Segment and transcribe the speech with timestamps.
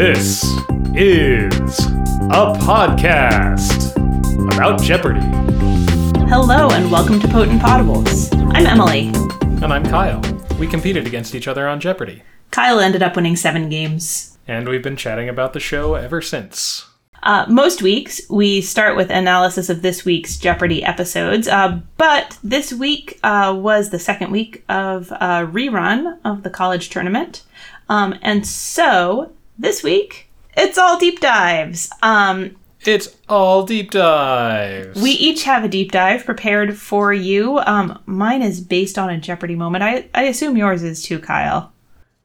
[0.00, 0.42] This
[0.94, 1.78] is
[2.30, 3.94] a podcast
[4.50, 5.20] about Jeopardy!
[6.26, 8.34] Hello and welcome to Potent Podables.
[8.56, 9.08] I'm Emily.
[9.62, 10.22] And I'm Kyle.
[10.58, 12.22] We competed against each other on Jeopardy!
[12.50, 14.38] Kyle ended up winning seven games.
[14.48, 16.86] And we've been chatting about the show ever since.
[17.22, 22.72] Uh, most weeks, we start with analysis of this week's Jeopardy episodes, uh, but this
[22.72, 27.42] week uh, was the second week of a rerun of the college tournament.
[27.90, 31.88] Um, and so this week, it's all deep dives.
[32.02, 35.00] Um, It's all deep dives.
[35.00, 37.58] we each have a deep dive prepared for you.
[37.60, 39.84] Um, mine is based on a Jeopardy moment.
[39.84, 41.72] I, I assume yours is too, Kyle.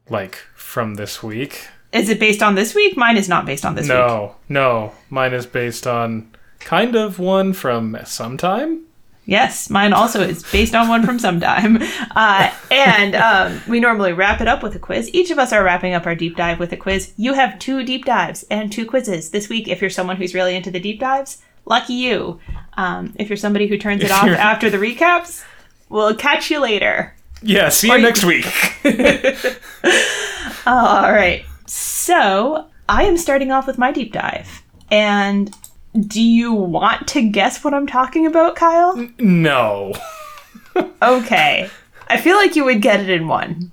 [0.08, 1.68] like from this week.
[1.92, 2.96] Is it based on this week?
[2.96, 3.96] Mine is not based on this week.
[3.96, 4.92] No, no.
[5.08, 8.82] Mine is based on kind of one from sometime.
[9.28, 11.78] Yes, mine also is based on one from sometime.
[12.14, 15.10] Uh, and um, we normally wrap it up with a quiz.
[15.12, 17.12] Each of us are wrapping up our deep dive with a quiz.
[17.16, 19.66] You have two deep dives and two quizzes this week.
[19.66, 22.38] If you're someone who's really into the deep dives, lucky you.
[22.76, 25.44] Um, if you're somebody who turns it off after the recaps,
[25.88, 27.14] we'll catch you later.
[27.42, 28.46] Yeah, see you Or you- next week.
[30.66, 31.44] All right.
[31.66, 34.62] So I am starting off with my deep dive.
[34.90, 35.52] And
[35.96, 38.96] do you want to guess what I'm talking about, Kyle?
[39.18, 39.92] no.
[41.02, 41.70] Okay.
[42.08, 43.70] I feel like you would get it in one.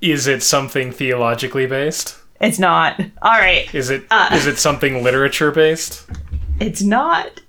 [0.00, 2.16] Is it something theologically based?
[2.40, 2.98] It's not.
[3.20, 3.72] All right.
[3.74, 4.50] Is it is Uh.
[4.50, 6.08] it something literature based?
[6.58, 7.42] It's not.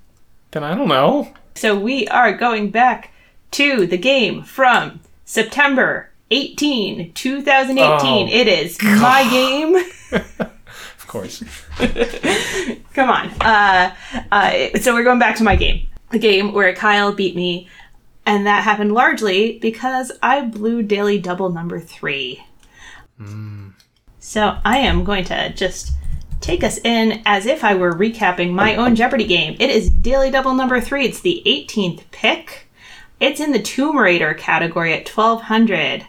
[0.52, 1.34] Then I don't know.
[1.56, 3.12] So we are going back
[3.52, 8.28] to the game from September 18, 2018.
[8.28, 9.78] Oh, it is my game.
[11.08, 11.42] Of course.
[12.94, 13.30] Come on.
[13.40, 13.96] Uh,
[14.30, 15.88] uh, so we're going back to my game.
[16.12, 17.70] The game where Kyle beat me.
[18.26, 22.44] And that happened largely because I blew daily double number three.
[24.20, 25.94] So I am going to just
[26.42, 29.56] take us in as if I were recapping my own Jeopardy game.
[29.62, 31.06] It is daily double number three.
[31.06, 32.68] It's the 18th pick.
[33.22, 36.06] It's in the Tomb Raider category at 1200.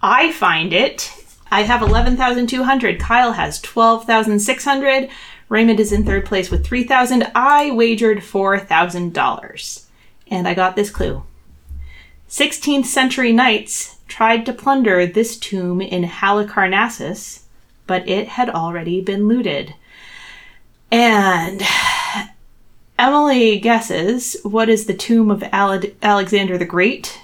[0.00, 1.17] I find it.
[1.50, 3.00] I have 11,200.
[3.00, 5.08] Kyle has 12,600.
[5.48, 7.30] Raymond is in third place with 3,000.
[7.34, 9.84] I wagered $4,000.
[10.30, 11.22] And I got this clue.
[12.28, 17.42] 16th century knights tried to plunder this tomb in Halicarnassus,
[17.86, 19.74] but it had already been looted.
[20.90, 21.62] And
[22.98, 27.18] Emily guesses what is the tomb of Ale- Alexander the Great.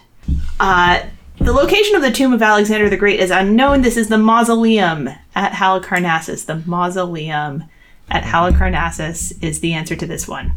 [0.58, 1.00] Uh,
[1.39, 3.83] the location of the tomb of Alexander the Great is unknown.
[3.83, 6.47] This is the mausoleum at Halicarnassus.
[6.47, 7.65] The mausoleum
[8.09, 10.53] at Halicarnassus is the answer to this one.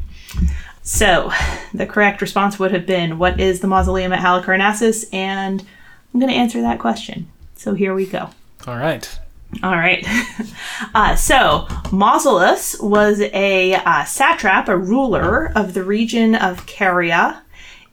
[0.83, 1.31] So,
[1.73, 5.13] the correct response would have been, What is the mausoleum at Halicarnassus?
[5.13, 5.65] And
[6.13, 7.29] I'm going to answer that question.
[7.55, 8.29] So, here we go.
[8.65, 9.19] All right.
[9.63, 10.05] All right.
[10.95, 17.41] uh, so, Mausolus was a uh, satrap, a ruler of the region of Caria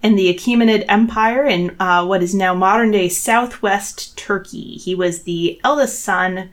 [0.05, 4.77] in the Achaemenid Empire in uh, what is now modern day southwest Turkey.
[4.77, 6.51] He was the eldest son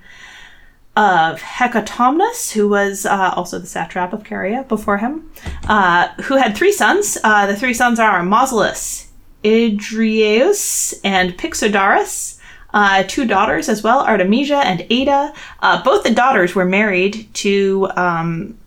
[0.96, 5.30] of Hecatomnus, who was uh, also the satrap of Caria before him,
[5.68, 7.18] uh, who had three sons.
[7.26, 9.08] Uh, the three sons are Mausolus,
[9.44, 12.40] Idrieus, and Pixodarus.
[12.74, 15.34] Uh, two daughters as well, Artemisia and Ada.
[15.62, 18.58] Uh, both the daughters were married to um,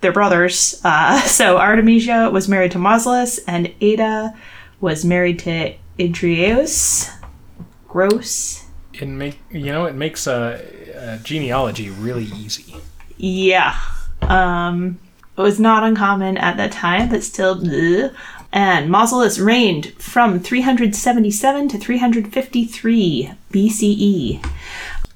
[0.00, 0.80] their brothers.
[0.84, 4.34] Uh, so Artemisia was married to Mausolus, and Ada
[4.80, 7.12] was married to Idrieus.
[7.88, 8.64] Gross.
[8.92, 10.62] It make you know it makes a,
[10.96, 12.76] uh, genealogy really easy.
[13.16, 13.78] Yeah.
[14.22, 14.98] Um,
[15.36, 17.56] it was not uncommon at that time, but still.
[17.56, 18.14] bleh.
[18.52, 24.46] And Mausolus reigned from 377 to 353 BCE.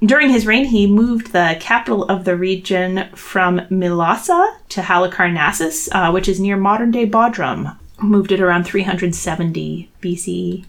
[0.04, 6.10] During his reign, he moved the capital of the region from Mylasa to Halicarnassus, uh,
[6.10, 7.76] which is near modern day Bodrum.
[8.00, 10.64] Moved it around 370 BCE.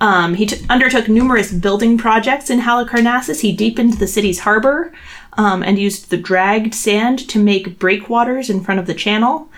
[0.00, 3.40] Um, he t- undertook numerous building projects in Halicarnassus.
[3.40, 4.94] He deepened the city's harbor
[5.34, 9.50] um, and used the dragged sand to make breakwaters in front of the channel.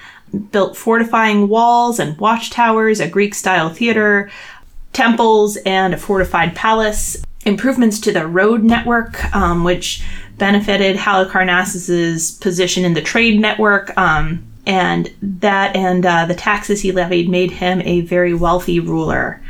[0.50, 4.30] Built fortifying walls and watchtowers, a Greek style theater,
[4.92, 7.22] temples, and a fortified palace.
[7.44, 10.02] Improvements to the road network, um, which
[10.36, 13.96] benefited Halicarnassus's position in the trade network.
[13.96, 19.40] Um, and that and uh, the taxes he levied made him a very wealthy ruler.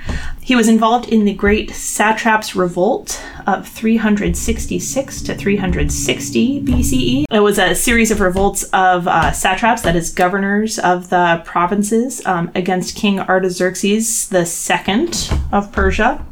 [0.40, 7.24] He was involved in the Great Satraps Revolt of 366 to 360 BCE.
[7.30, 12.24] It was a series of revolts of uh, satraps, that is, governors of the provinces,
[12.26, 15.08] um, against King Artaxerxes II
[15.52, 16.24] of Persia.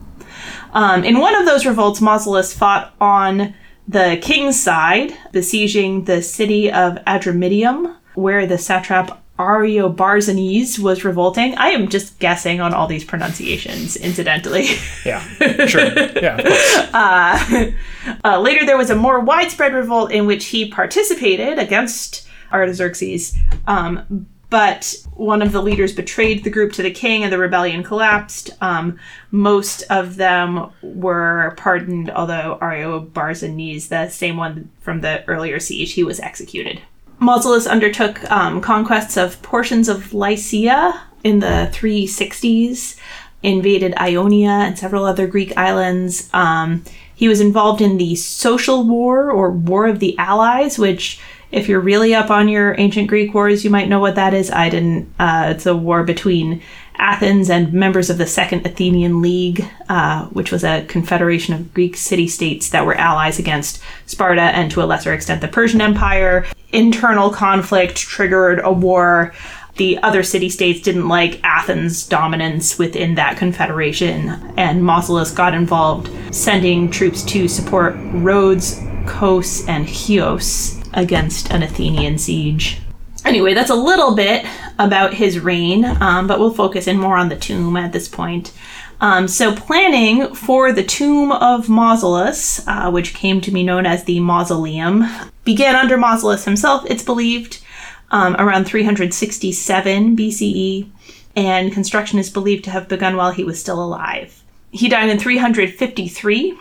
[0.72, 3.54] Um, in one of those revolts, Mausolus fought on
[3.86, 11.54] the king's side, besieging the city of Adramyttium, where the satrap Ariobarzanes was revolting.
[11.56, 14.66] I am just guessing on all these pronunciations, incidentally.
[15.04, 15.20] Yeah,
[15.66, 15.92] sure.
[16.20, 17.74] Yeah, course.
[18.24, 23.36] Uh, later, there was a more widespread revolt in which he participated against Artaxerxes,
[23.66, 27.82] um, but one of the leaders betrayed the group to the king and the rebellion
[27.82, 28.50] collapsed.
[28.60, 28.98] Um,
[29.30, 35.92] most of them were pardoned, although Ario Ariobarzanes, the same one from the earlier siege,
[35.92, 36.80] he was executed.
[37.20, 42.96] Mausolus undertook um, conquests of portions of Lycia in the 360s,
[43.42, 46.30] invaded Ionia and several other Greek islands.
[46.32, 46.84] Um,
[47.14, 51.80] he was involved in the Social War or War of the Allies, which, if you're
[51.80, 54.50] really up on your ancient Greek wars, you might know what that is.
[54.50, 55.12] I didn't.
[55.18, 56.60] Uh, it's a war between
[56.96, 61.96] Athens and members of the Second Athenian League, uh, which was a confederation of Greek
[61.96, 66.44] city states that were allies against Sparta and to a lesser extent the Persian Empire.
[66.72, 69.32] Internal conflict triggered a war.
[69.76, 76.10] The other city states didn't like Athens' dominance within that confederation, and Mausolus got involved,
[76.34, 82.80] sending troops to support Rhodes, Kos, and Chios against an Athenian siege.
[83.24, 84.44] Anyway, that's a little bit
[84.78, 88.52] about his reign, um, but we'll focus in more on the tomb at this point.
[89.00, 94.04] Um, so, planning for the tomb of Mausolus, uh, which came to be known as
[94.04, 95.04] the Mausoleum,
[95.44, 97.62] began under Mausolus himself, it's believed,
[98.10, 100.90] um, around 367 BCE,
[101.36, 104.42] and construction is believed to have begun while he was still alive.
[104.72, 106.58] He died in 353,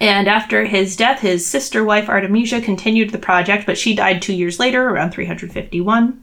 [0.00, 4.34] and after his death, his sister wife Artemisia continued the project, but she died two
[4.34, 6.20] years later, around 351.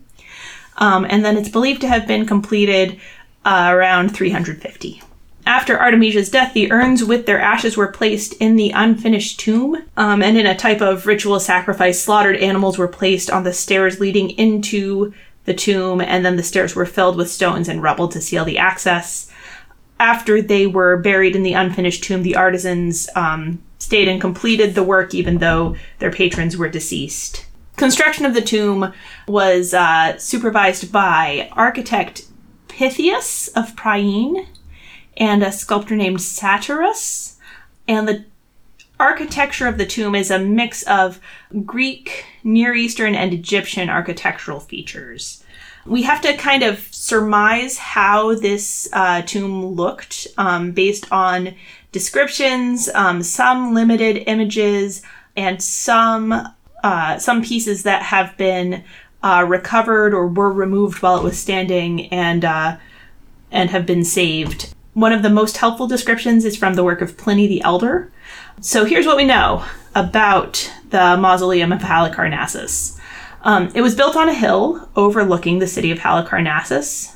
[0.77, 3.00] Um, and then it's believed to have been completed
[3.45, 5.01] uh, around 350.
[5.45, 10.21] After Artemisia's death, the urns with their ashes were placed in the unfinished tomb, um,
[10.21, 14.29] and in a type of ritual sacrifice, slaughtered animals were placed on the stairs leading
[14.31, 15.13] into
[15.45, 18.59] the tomb, and then the stairs were filled with stones and rubble to seal the
[18.59, 19.31] access.
[20.01, 24.81] After they were buried in the unfinished tomb, the artisans um, stayed and completed the
[24.81, 27.45] work even though their patrons were deceased.
[27.77, 28.94] Construction of the tomb
[29.27, 32.24] was uh, supervised by architect
[32.68, 34.48] Pythias of Priene
[35.18, 37.36] and a sculptor named Satyrus.
[37.88, 38.25] And the
[39.00, 41.19] architecture of the tomb is a mix of
[41.63, 45.40] Greek, Near Eastern, and Egyptian architectural features.
[45.86, 51.56] We have to kind of surmise how this uh, tomb looked um, based on
[51.92, 55.01] descriptions, um, some limited images,
[55.36, 56.33] and some
[56.83, 58.83] uh, some pieces that have been
[59.24, 62.78] uh, recovered or were removed while it was standing and uh,
[63.51, 64.74] and have been saved.
[64.94, 68.12] One of the most helpful descriptions is from the work of Pliny the Elder.
[68.60, 69.63] So here's what we know
[69.95, 73.00] about the mausoleum of Halicarnassus.
[73.43, 77.15] Um, it was built on a hill overlooking the city of Halicarnassus.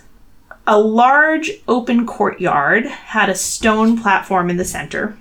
[0.68, 5.18] A large open courtyard had a stone platform in the center.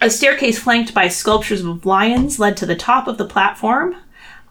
[0.00, 3.96] A staircase flanked by sculptures of lions led to the top of the platform,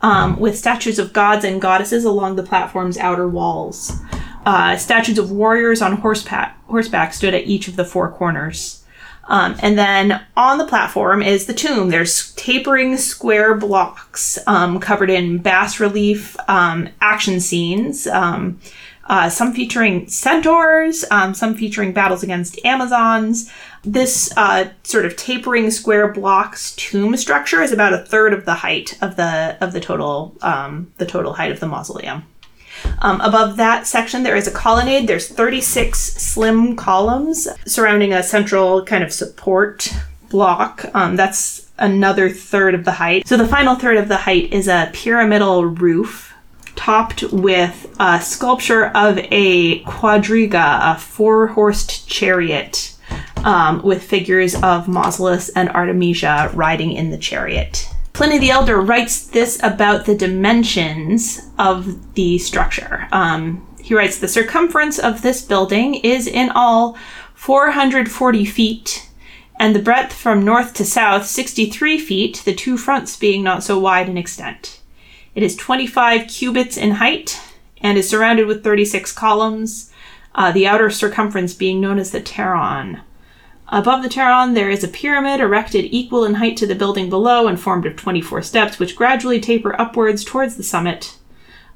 [0.01, 3.99] um, with statues of gods and goddesses along the platform's outer walls.
[4.45, 8.80] Uh, statues of warriors on horseback, horseback stood at each of the four corners.
[9.25, 11.89] Um, and then on the platform is the tomb.
[11.89, 18.59] There's tapering square blocks um, covered in bas relief um, action scenes, um,
[19.05, 23.51] uh, some featuring centaurs, um, some featuring battles against Amazons.
[23.83, 28.53] This uh, sort of tapering square blocks tomb structure is about a third of the
[28.53, 32.23] height of the of the total um, the total height of the mausoleum.
[32.99, 35.07] Um, above that section, there is a colonnade.
[35.07, 39.93] There's 36 slim columns surrounding a central kind of support
[40.29, 40.85] block.
[40.93, 43.27] Um, that's another third of the height.
[43.27, 46.33] So the final third of the height is a pyramidal roof
[46.75, 52.95] topped with a sculpture of a quadriga, a four horsed chariot,
[53.43, 57.90] um, with figures of Mausolus and Artemisia riding in the chariot.
[58.13, 63.07] Pliny the Elder writes this about the dimensions of the structure.
[63.11, 66.97] Um, he writes the circumference of this building is in all
[67.33, 69.09] 440 feet,
[69.59, 73.79] and the breadth from north to south 63 feet, the two fronts being not so
[73.79, 74.81] wide in extent.
[75.33, 77.41] It is 25 cubits in height
[77.81, 79.91] and is surrounded with 36 columns,
[80.35, 83.01] uh, the outer circumference being known as the Pteron.
[83.71, 87.47] Above the Pteron, there is a pyramid erected equal in height to the building below
[87.47, 91.17] and formed of 24 steps, which gradually taper upwards towards the summit.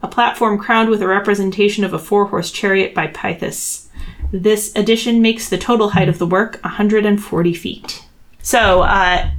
[0.03, 3.87] A platform crowned with a representation of a four horse chariot by Pythis.
[4.31, 8.05] This addition makes the total height of the work 140 feet.
[8.41, 9.31] So, uh,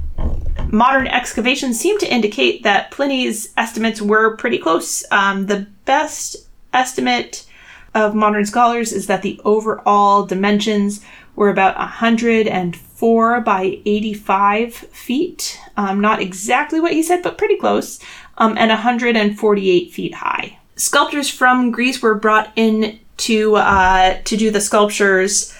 [0.71, 5.05] modern excavations seem to indicate that Pliny's estimates were pretty close.
[5.11, 6.37] Um, the best
[6.73, 7.45] estimate
[7.93, 11.05] of modern scholars is that the overall dimensions
[11.37, 15.61] were about 104 by 85 feet.
[15.77, 17.99] Um, not exactly what he said, but pretty close,
[18.39, 20.57] um, and 148 feet high.
[20.75, 25.55] Sculptors from Greece were brought in to uh, to do the sculptures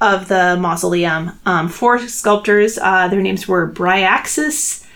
[0.00, 1.32] of the mausoleum.
[1.46, 4.86] Um, four sculptors, uh, their names were Bryaxis,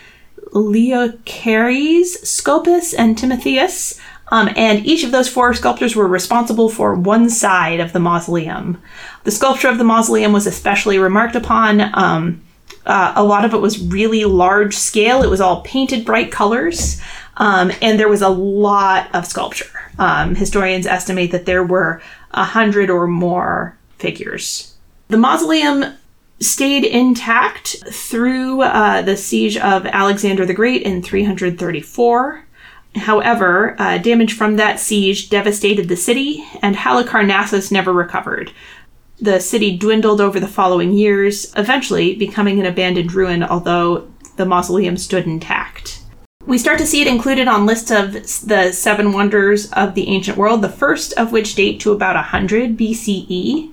[0.53, 3.99] Leochares, Scopus, and Timotheus.
[4.31, 8.81] Um, and each of those four sculptors were responsible for one side of the mausoleum.
[9.25, 11.81] The sculpture of the mausoleum was especially remarked upon.
[11.95, 12.43] Um,
[12.87, 15.23] uh, a lot of it was really large scale.
[15.23, 17.01] It was all painted bright colors,
[17.37, 19.67] um, and there was a lot of sculpture.
[19.99, 24.75] Um, historians estimate that there were a hundred or more figures.
[25.09, 25.85] The mausoleum
[26.41, 32.45] stayed intact through uh, the siege of Alexander the Great in 334.
[32.97, 38.53] However, uh, damage from that siege devastated the city, and Halicarnassus never recovered.
[39.21, 44.97] The city dwindled over the following years, eventually becoming an abandoned ruin, although the mausoleum
[44.97, 46.03] stood intact.
[46.47, 50.39] We start to see it included on lists of the seven wonders of the ancient
[50.39, 53.71] world, the first of which date to about 100 BCE.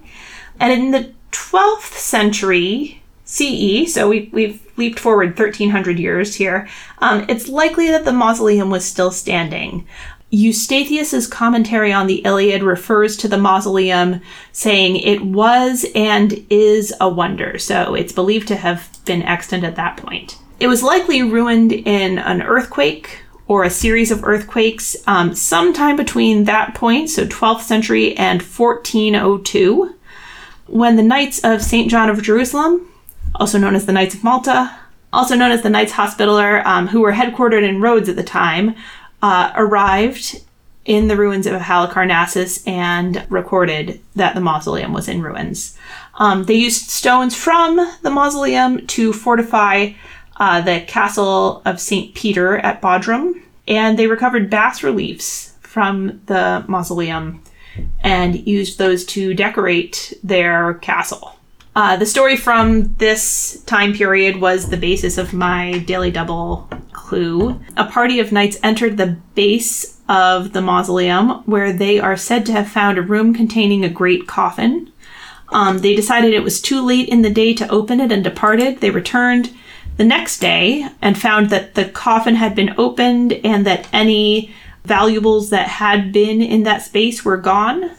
[0.59, 2.96] And in the 12th century
[3.27, 6.67] CE, so we, we've leaped forward 1300 years here,
[6.99, 9.85] um, it's likely that the mausoleum was still standing.
[10.31, 14.21] Eustathius's commentary on the Iliad refers to the mausoleum
[14.53, 19.75] saying it was and is a wonder, so it's believed to have been extant at
[19.75, 20.37] that point.
[20.59, 26.45] It was likely ruined in an earthquake or a series of earthquakes um, sometime between
[26.45, 29.95] that point, so 12th century and 1402,
[30.67, 31.89] when the Knights of St.
[31.89, 32.89] John of Jerusalem,
[33.37, 34.77] also known as the Knights of Malta,
[35.13, 38.75] also known as the Knights Hospitaller, um, who were headquartered in Rhodes at the time,
[39.21, 40.41] uh, arrived
[40.85, 45.77] in the ruins of Halicarnassus and recorded that the mausoleum was in ruins.
[46.15, 49.91] Um, they used stones from the mausoleum to fortify
[50.37, 52.15] uh, the castle of St.
[52.15, 57.43] Peter at Bodrum, and they recovered bas reliefs from the mausoleum
[58.01, 61.36] and used those to decorate their castle.
[61.77, 67.61] Uh, the story from this time period was the basis of my Daily Double clue.
[67.77, 72.51] A party of knights entered the base of the mausoleum, where they are said to
[72.51, 74.91] have found a room containing a great coffin.
[75.49, 78.81] Um, they decided it was too late in the day to open it and departed.
[78.81, 79.55] They returned
[79.97, 84.51] the next day and found that the coffin had been opened and that any
[84.83, 87.91] valuables that had been in that space were gone.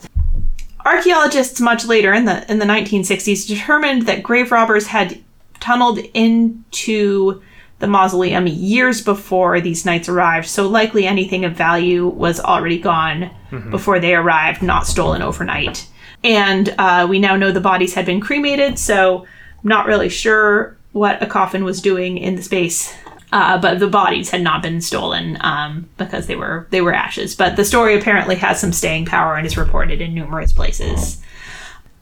[0.85, 5.19] Archaeologists much later in the in the 1960s determined that grave robbers had
[5.61, 7.43] tunneled into
[7.81, 13.31] the mausoleum years before these knights arrived, so likely anything of value was already gone
[13.51, 13.71] mm-hmm.
[13.71, 15.87] before they arrived, not stolen overnight.
[16.25, 19.21] And uh, we now know the bodies had been cremated, so
[19.63, 22.93] I'm not really sure what a coffin was doing in the space
[23.33, 27.35] uh, but the bodies had not been stolen um, because they were they were ashes.
[27.35, 31.21] But the story apparently has some staying power and is reported in numerous places.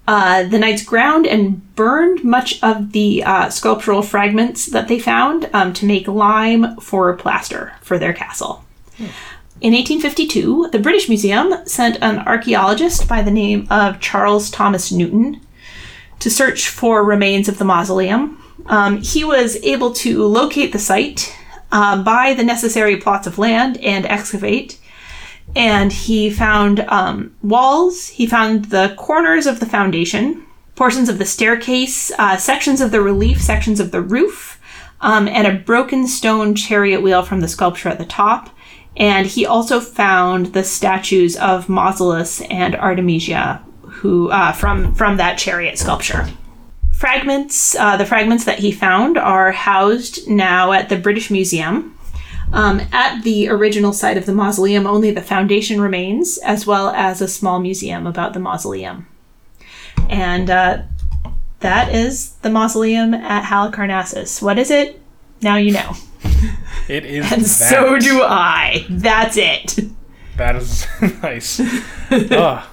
[0.08, 5.50] Uh, the knights ground and burned much of the uh, sculptural fragments that they found
[5.52, 8.64] um, to make lime for plaster for their castle.
[8.98, 9.06] Hmm.
[9.60, 15.40] In 1852, the British Museum sent an archaeologist by the name of Charles Thomas Newton
[16.20, 21.36] to search for remains of the mausoleum um, he was able to locate the site,
[21.72, 24.78] uh, buy the necessary plots of land, and excavate.
[25.54, 30.44] And he found um, walls, he found the corners of the foundation,
[30.74, 34.60] portions of the staircase, uh, sections of the relief, sections of the roof,
[35.00, 38.50] um, and a broken stone chariot wheel from the sculpture at the top.
[38.96, 45.38] And he also found the statues of Mausolus and Artemisia, who uh, from from that
[45.38, 46.26] chariot sculpture
[46.96, 51.92] fragments, uh, the fragments that he found, are housed now at the British Museum.
[52.52, 57.20] Um, at the original site of the mausoleum, only the foundation remains, as well as
[57.20, 59.08] a small museum about the mausoleum.
[60.08, 60.82] And uh,
[61.60, 64.40] that is the mausoleum at Halicarnassus.
[64.40, 65.00] What is it?
[65.42, 65.92] Now you know.
[66.88, 67.32] It is.
[67.32, 67.48] and that.
[67.48, 68.86] so do I.
[68.88, 69.80] That's it.
[70.36, 70.86] That is
[71.22, 71.60] nice.
[72.12, 72.70] oh,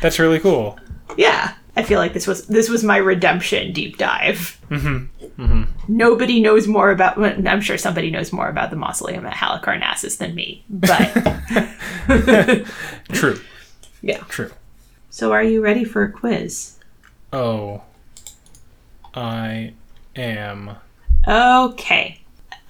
[0.00, 0.78] that's really cool.
[1.18, 1.54] Yeah.
[1.76, 4.60] I feel like this was this was my redemption deep dive.
[4.70, 5.42] Mm-hmm.
[5.42, 5.62] Mm-hmm.
[5.88, 7.18] Nobody knows more about.
[7.18, 11.06] I'm sure somebody knows more about the mausoleum at Halicarnassus than me, but
[13.12, 13.40] true.
[14.02, 14.50] Yeah, true.
[15.10, 16.78] So, are you ready for a quiz?
[17.32, 17.82] Oh,
[19.14, 19.74] I
[20.16, 20.76] am.
[21.26, 22.20] Okay.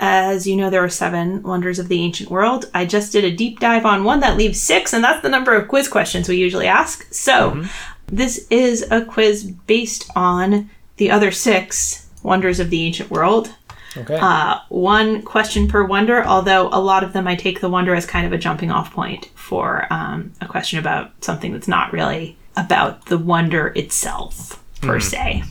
[0.02, 2.70] As you know, there are seven wonders of the ancient world.
[2.72, 5.54] I just did a deep dive on one that leaves six, and that's the number
[5.54, 7.12] of quiz questions we usually ask.
[7.12, 7.64] So,
[8.10, 13.54] this is a quiz based on the other six wonders of the ancient world.
[13.96, 14.18] Okay.
[14.20, 18.06] Uh, one question per wonder, although a lot of them I take the wonder as
[18.06, 22.36] kind of a jumping off point for um, a question about something that's not really
[22.56, 25.42] about the wonder itself, per se.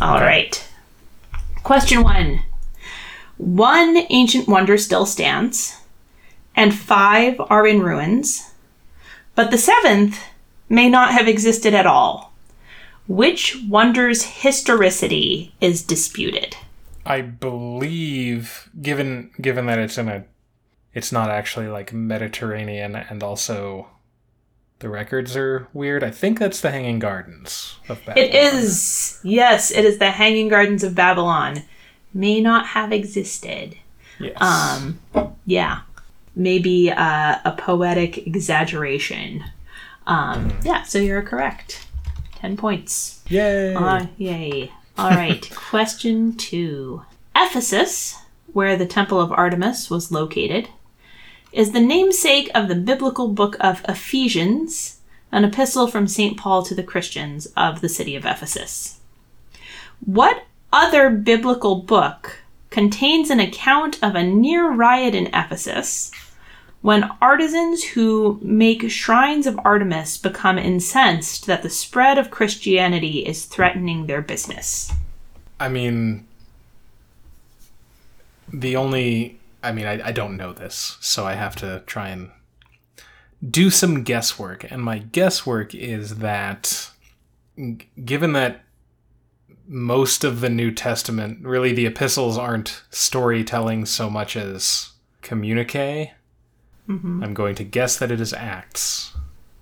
[0.00, 0.68] All right.
[1.62, 2.42] Question one
[3.36, 5.80] One ancient wonder still stands,
[6.54, 8.52] and five are in ruins,
[9.34, 10.20] but the seventh
[10.72, 12.32] may not have existed at all.
[13.06, 16.56] Which wonder's historicity is disputed?
[17.04, 20.24] I believe, given given that it's in a,
[20.94, 23.88] it's not actually like Mediterranean, and also
[24.78, 26.02] the records are weird.
[26.02, 28.28] I think that's the Hanging Gardens of Babylon.
[28.28, 29.20] It is.
[29.22, 31.64] Yes, it is the Hanging Gardens of Babylon.
[32.14, 33.76] May not have existed.
[34.18, 34.40] Yes.
[34.40, 35.00] Um,
[35.44, 35.80] yeah.
[36.34, 39.44] Maybe uh, a poetic exaggeration.
[40.06, 41.86] Um, yeah, so you're correct.
[42.36, 43.22] 10 points.
[43.28, 43.74] Yay!
[43.74, 44.72] Uh, yay.
[44.98, 45.48] All right.
[45.54, 47.02] Question two.
[47.36, 48.16] Ephesus,
[48.52, 50.68] where the Temple of Artemis was located,
[51.52, 56.36] is the namesake of the biblical book of Ephesians, an epistle from St.
[56.36, 59.00] Paul to the Christians of the city of Ephesus.
[60.04, 62.38] What other biblical book
[62.70, 66.10] contains an account of a near riot in Ephesus
[66.82, 73.44] when artisans who make shrines of Artemis become incensed that the spread of Christianity is
[73.44, 74.92] threatening their business?
[75.58, 76.26] I mean,
[78.52, 79.38] the only.
[79.62, 82.30] I mean, I, I don't know this, so I have to try and
[83.48, 84.68] do some guesswork.
[84.70, 86.90] And my guesswork is that,
[87.56, 88.64] g- given that
[89.68, 94.90] most of the New Testament, really the epistles aren't storytelling so much as
[95.22, 96.12] communique,
[96.88, 99.12] I'm going to guess that it is Acts.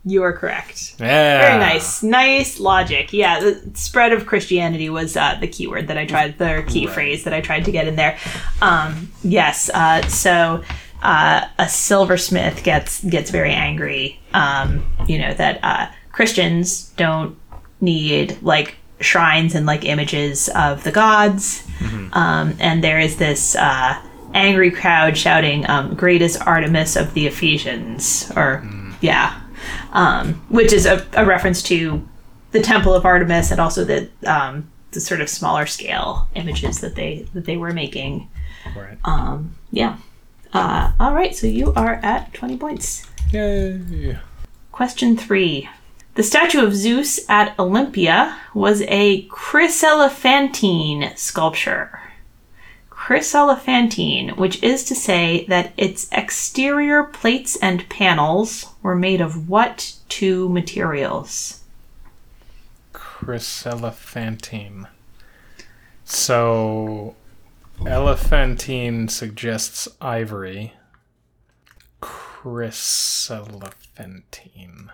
[0.04, 0.94] You are correct.
[0.98, 1.40] Yeah.
[1.42, 2.02] Very nice.
[2.02, 3.12] Nice logic.
[3.12, 6.86] Yeah, the spread of Christianity was uh, the key word that I tried, the key
[6.86, 6.94] Right.
[6.94, 8.16] phrase that I tried to get in there.
[8.62, 9.68] Um, yes.
[9.72, 10.64] Uh, so
[11.02, 14.18] uh, a silversmith gets gets very angry.
[14.32, 17.36] Um, you know that uh, Christians don't
[17.82, 21.66] need like shrines and like images of the gods.
[22.12, 24.00] Um, and there is this uh,
[24.34, 28.64] angry crowd shouting, um, "Great is Artemis of the Ephesians!" Or
[29.00, 29.40] yeah
[29.92, 32.06] um, which is a, a reference to
[32.52, 36.94] the Temple of Artemis and also the um, the sort of smaller scale images that
[36.96, 38.28] they that they were making.
[38.76, 38.98] Right.
[39.04, 39.98] Um, yeah.
[40.52, 43.08] Uh, all right, so you are at twenty points.
[43.30, 44.18] Yay.
[44.72, 45.68] Question three.
[46.14, 52.00] The statue of Zeus at Olympia was a chryselephantine sculpture.
[53.00, 59.94] Chryselephantine, which is to say that its exterior plates and panels were made of what
[60.10, 61.60] two materials?
[62.92, 64.86] Chryselephantine.
[66.04, 67.16] So,
[67.86, 70.74] elephantine suggests ivory.
[72.02, 74.90] Chryselephantine.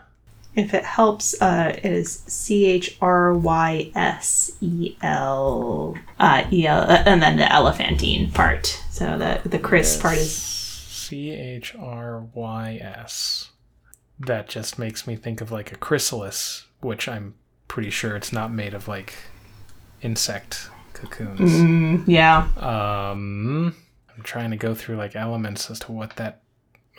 [0.57, 6.67] If it helps, uh, it is C H R Y S E L uh, E
[6.67, 8.83] L, uh, and then the elephantine part.
[8.91, 13.51] So the the Chris part is C H R Y S.
[14.19, 17.35] That just makes me think of like a chrysalis, which I'm
[17.69, 19.15] pretty sure it's not made of like
[20.01, 21.41] insect cocoons.
[21.53, 22.49] Mm, yeah.
[22.57, 23.77] Um,
[24.17, 26.41] I'm trying to go through like elements as to what that,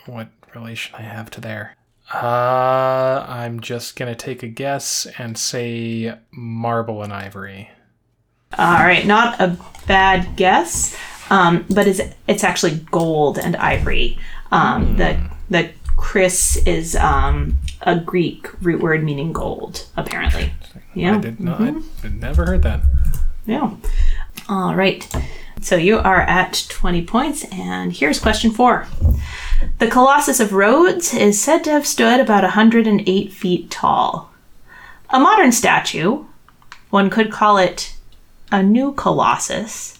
[0.06, 1.74] what relation I have to there.
[2.12, 7.70] Uh, I'm just gonna take a guess and say marble and ivory.
[8.56, 10.96] All right, not a bad guess,
[11.30, 14.18] um, but it's it's actually gold and ivory.
[14.50, 15.18] Um, The
[15.50, 20.52] the Chris is um, a Greek root word meaning gold, apparently.
[20.94, 21.16] Yeah.
[21.16, 21.60] I did not.
[21.60, 22.80] I never heard that.
[23.44, 23.74] Yeah.
[24.48, 25.06] All right.
[25.60, 28.86] So you are at 20 points, and here's question four.
[29.78, 34.30] The Colossus of Rhodes is said to have stood about 108 feet tall.
[35.10, 36.24] A modern statue,
[36.90, 37.96] one could call it
[38.50, 39.98] a new Colossus,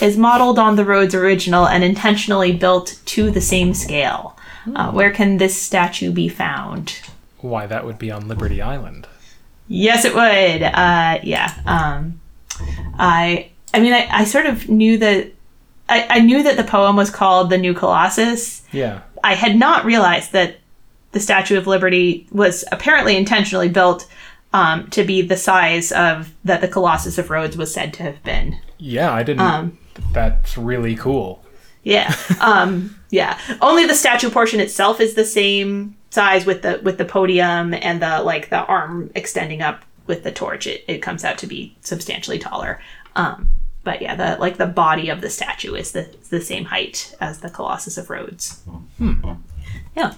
[0.00, 4.36] is modeled on the Rhodes original and intentionally built to the same scale.
[4.74, 7.00] Uh, where can this statue be found?
[7.38, 9.06] Why that would be on Liberty Island.
[9.68, 10.62] Yes, it would.
[10.62, 11.54] Uh, yeah.
[11.64, 12.20] Um,
[12.98, 13.50] I.
[13.72, 15.32] I mean, I, I sort of knew that.
[15.90, 19.02] I, I knew that the poem was called "The New Colossus." Yeah.
[19.22, 20.58] I had not realized that
[21.12, 24.06] the Statue of Liberty was apparently intentionally built
[24.52, 28.22] um, to be the size of that the Colossus of Rhodes was said to have
[28.22, 28.58] been.
[28.78, 29.40] Yeah, I didn't.
[29.40, 29.78] Um,
[30.12, 31.44] that's really cool.
[31.82, 32.14] Yeah.
[32.40, 33.38] Um, yeah.
[33.60, 38.00] Only the statue portion itself is the same size with the with the podium and
[38.00, 40.66] the like the arm extending up with the torch.
[40.66, 42.80] It, it comes out to be substantially taller.
[43.16, 43.50] Um,
[43.82, 47.40] but yeah, the like the body of the statue is the the same height as
[47.40, 48.62] the Colossus of Rhodes.
[49.96, 50.14] Yeah.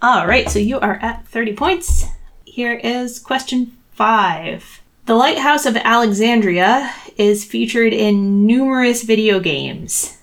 [0.00, 0.48] All right.
[0.48, 2.06] So you are at thirty points.
[2.44, 4.80] Here is question five.
[5.06, 10.18] The Lighthouse of Alexandria is featured in numerous video games.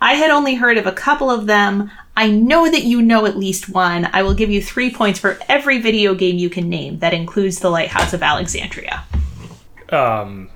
[0.00, 1.90] I had only heard of a couple of them.
[2.16, 4.08] I know that you know at least one.
[4.12, 7.60] I will give you three points for every video game you can name that includes
[7.60, 9.04] the Lighthouse of Alexandria.
[9.90, 10.50] Um,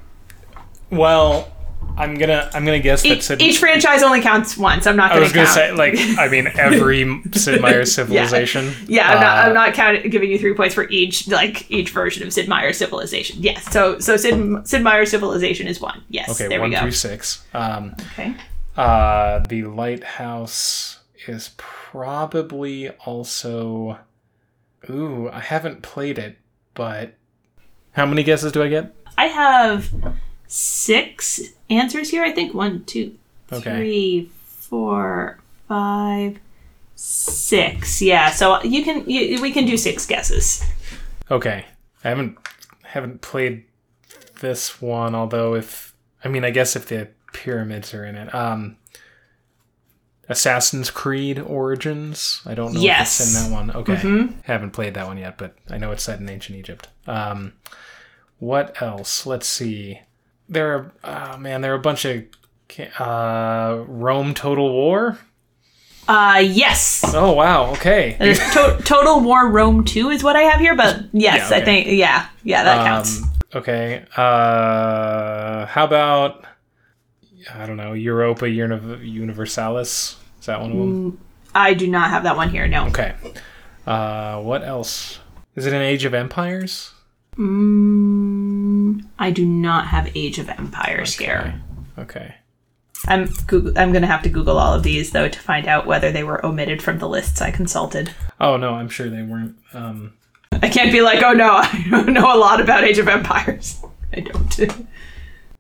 [0.91, 1.53] well,
[1.99, 3.41] I'm gonna I'm gonna guess that Each, Sid.
[3.41, 4.87] each franchise only counts once.
[4.87, 5.57] I'm not Gonna I was gonna count.
[5.57, 8.73] say like I mean every Sid Meier's Civilization.
[8.87, 9.39] yeah, I'm not.
[9.39, 12.49] Uh, I'm not counting, giving you three points for each like each version of Sid
[12.49, 13.43] Meier's Civilization.
[13.43, 13.71] Yes.
[13.73, 16.03] So so Sid Sid Meier's Civilization is one.
[16.11, 16.29] Yes.
[16.31, 16.83] Okay, there one we go.
[16.83, 17.45] through six.
[17.55, 18.35] Um, Okay.
[18.77, 23.99] uh, the lighthouse is probably also.
[24.91, 26.37] Ooh, I haven't played it,
[26.75, 27.15] but
[27.93, 28.95] how many guesses do I get?
[29.19, 29.91] I have
[30.49, 32.25] six answers here.
[32.25, 33.17] I think one, two,
[33.53, 33.77] Okay.
[33.77, 36.39] three, four, five,
[36.95, 38.01] six.
[38.03, 38.31] Yeah.
[38.31, 40.65] So you can you, we can do six guesses.
[41.31, 41.65] Okay,
[42.05, 42.37] I haven't
[42.85, 43.65] haven't played
[44.41, 45.15] this one.
[45.15, 48.77] Although if I mean, I guess if the pyramids are in it, um,
[50.29, 52.41] Assassin's Creed Origins.
[52.47, 53.21] I don't know Yes.
[53.21, 53.71] if it's in that one.
[53.71, 56.89] Okay, haven't played that one yet, but I know it's set in ancient Egypt.
[57.07, 57.53] Um,
[58.39, 59.25] what else?
[59.27, 60.01] Let's see.
[60.49, 60.93] There are
[61.35, 62.25] oh man, there are a bunch of
[63.01, 65.19] uh, Rome Total War.
[66.09, 67.03] Uh, yes.
[67.15, 68.17] Oh wow, okay.
[68.19, 71.65] There's to- Total War Rome 2 is what I have here, but yes, Yeah, I
[71.65, 73.23] think yeah, yeah, that counts.
[73.23, 74.05] Um, okay.
[74.17, 76.45] Uh, how about
[77.53, 80.17] I don't know Europa Uni- Universalis?
[80.41, 81.19] Is that one of them?
[81.55, 82.69] I do not have that one here.
[82.69, 82.87] No.
[82.87, 83.15] Okay.
[83.87, 85.19] Uh, what else?
[85.57, 86.93] Is it an Age of Empires?
[87.37, 88.26] Mm,
[89.19, 91.61] I do not have Age of Empires here.
[91.99, 92.35] Okay.
[93.09, 96.11] I'm Google- I'm gonna have to Google all of these though to find out whether
[96.11, 98.11] they were omitted from the lists I consulted.
[98.41, 99.57] Oh no, I'm sure they weren't.
[99.73, 100.15] Um,
[100.53, 103.81] I can't be like, oh no, I don't know a lot about Age of Empires.
[104.13, 104.87] I don't.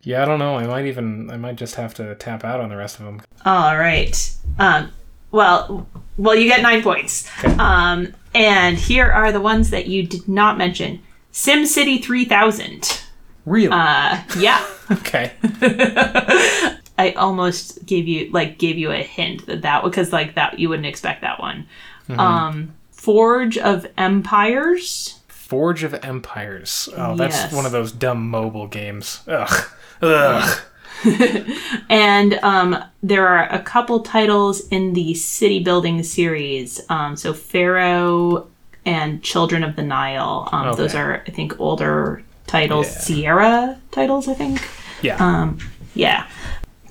[0.02, 0.56] yeah, I don't know.
[0.56, 1.30] I might even.
[1.30, 3.20] I might just have to tap out on the rest of them.
[3.44, 4.34] All right.
[4.58, 4.90] Um,
[5.30, 7.28] well, well, you get nine points.
[7.44, 7.54] Okay.
[7.58, 13.02] Um, and here are the ones that you did not mention: SimCity 3000.
[13.46, 13.72] Really?
[13.72, 14.66] Uh, yeah.
[14.90, 15.32] okay.
[16.98, 20.68] I almost gave you like gave you a hint that that because like that you
[20.68, 21.66] wouldn't expect that one.
[22.08, 25.20] Um, Forge of Empires.
[25.28, 26.88] Forge of Empires.
[26.96, 27.52] Oh, that's Yes.
[27.52, 29.20] one of those dumb mobile games.
[29.28, 29.64] Ugh.
[30.02, 30.60] Ugh.
[31.88, 36.80] And um, there are a couple titles in the city building series.
[36.88, 38.48] Um, so Pharaoh
[38.84, 40.48] and Children of the Nile.
[40.52, 42.86] Um, Those are, I think, older titles.
[42.86, 42.98] Yeah.
[43.00, 44.66] Sierra titles, I think.
[45.02, 45.16] Yeah.
[45.18, 45.58] Um,
[45.94, 46.26] yeah.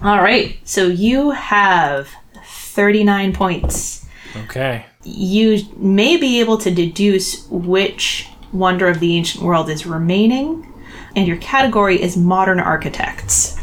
[0.02, 0.58] All right.
[0.64, 2.10] So you have
[2.46, 4.06] 39 points.
[4.46, 4.86] okay.
[5.04, 10.72] You may be able to deduce which wonder of the ancient world is remaining.
[11.16, 13.58] And your category is modern architects.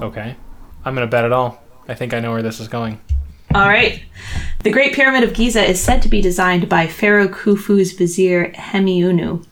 [0.00, 0.34] Okay.
[0.84, 1.62] I'm gonna bet it all.
[1.86, 3.00] I think I know where this is going.
[3.54, 4.02] All right.
[4.62, 9.46] The Great Pyramid of Giza is said to be designed by Pharaoh Khufu's vizier Hemiunu.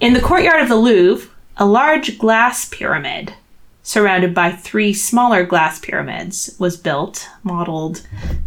[0.00, 3.34] In the courtyard of the Louvre, a large glass pyramid,
[3.82, 8.06] surrounded by three smaller glass pyramids, was built, modeled,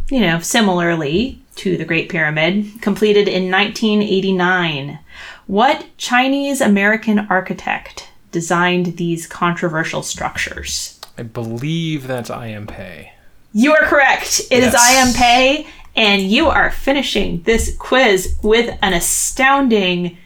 [0.10, 4.98] you know, similarly to the Great Pyramid, completed in 1989.
[5.46, 11.00] What Chinese American architect designed these controversial structures?
[11.20, 12.48] I believe that's I.
[12.50, 12.66] M.
[12.66, 13.14] Pei.
[13.54, 14.42] You are correct.
[14.50, 14.76] It is Yes.
[14.76, 15.08] I.
[15.08, 15.14] M.
[15.14, 20.18] Pei, and you are finishing this quiz with an astounding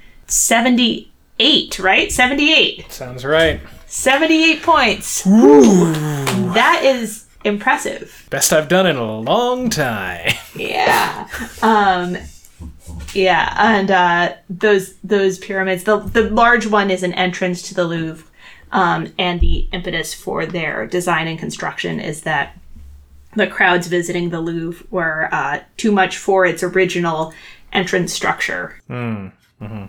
[1.40, 2.12] 78, right?
[2.12, 2.92] 78.
[2.92, 3.62] Sounds right.
[3.86, 5.24] 78 points.
[5.24, 8.26] That is impressive.
[8.32, 10.34] Best I've done in a long time.
[10.56, 11.28] Yeah.
[11.62, 12.18] Um
[13.14, 17.84] yeah, and uh those those pyramids, the the large one is an entrance to the
[17.86, 18.26] Louvre.
[18.72, 22.58] Um, and the impetus for their design and construction is that
[23.36, 27.34] the crowds visiting the Louvre were uh, too much for its original
[27.72, 28.76] entrance structure.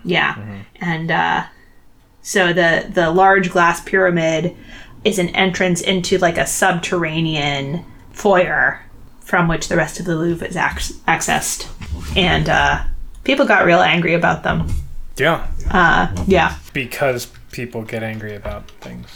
[0.04, 1.44] Yeah, and uh,
[2.22, 4.56] so the the large glass pyramid
[5.04, 8.82] is an entrance into like a subterranean foyer
[9.20, 11.68] from which the rest of the Louvre is ac- accessed,
[12.16, 12.82] and uh,
[13.24, 14.68] people got real angry about them.
[15.16, 15.46] Yeah.
[15.70, 19.06] Uh, yeah, Because people get angry about things.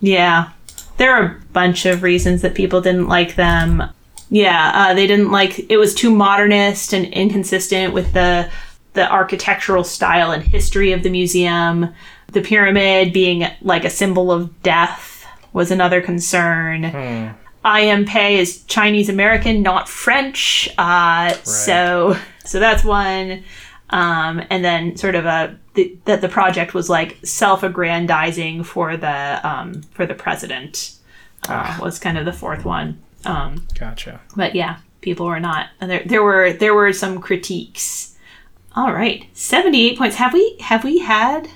[0.00, 0.50] yeah.
[0.98, 3.82] There are a bunch of reasons that people didn't like them.
[4.30, 8.48] Yeah, uh, they didn't like it was too modernist and inconsistent with the
[8.94, 11.92] the architectural style and history of the museum.
[12.28, 16.84] The pyramid being like a symbol of death was another concern.
[17.64, 17.82] I.
[17.82, 18.04] M.
[18.06, 20.68] Pei is Chinese American, not French.
[20.78, 23.44] Uh, So so that's one.
[23.90, 29.40] Um, and then sort of a the, that the project was like self-aggrandizing for the
[29.48, 30.94] um, for the president
[31.48, 33.00] uh, was kind of the fourth one.
[33.24, 34.20] Um, Gotcha.
[34.36, 35.68] but yeah, people were not.
[35.80, 38.11] and There there were there were some critiques.
[38.74, 40.16] All right, seventy-eight points.
[40.16, 41.48] Have we have we had?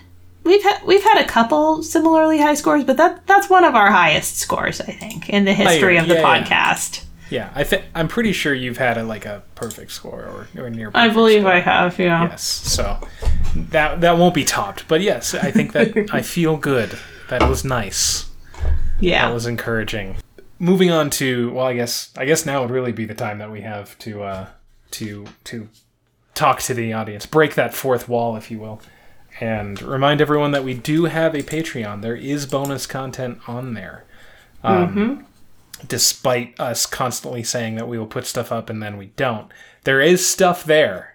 [0.44, 3.90] We've had we've had a couple similarly high scores, but that that's one of our
[3.90, 6.44] highest scores, I think, in the history of the yeah, yeah.
[6.44, 7.04] podcast.
[7.28, 10.70] Yeah, I think I'm pretty sure you've had a, like a perfect score or, or
[10.70, 10.90] near.
[10.94, 11.52] I believe score.
[11.52, 11.98] I have.
[11.98, 12.28] Yeah.
[12.28, 12.98] Yes, so
[13.56, 14.86] that that won't be topped.
[14.86, 16.96] But yes, I think that I feel good.
[17.28, 18.30] That was nice.
[19.00, 19.26] Yeah.
[19.26, 20.16] That was encouraging.
[20.58, 23.50] Moving on to well, I guess I guess now would really be the time that
[23.50, 24.46] we have to uh,
[24.92, 25.68] to to
[26.36, 28.80] talk to the audience, break that fourth wall, if you will,
[29.40, 32.02] and remind everyone that we do have a Patreon.
[32.02, 34.04] There is bonus content on there.
[34.62, 35.26] Um,
[35.86, 39.52] Despite us constantly saying that we will put stuff up and then we don't,
[39.84, 41.14] there is stuff there.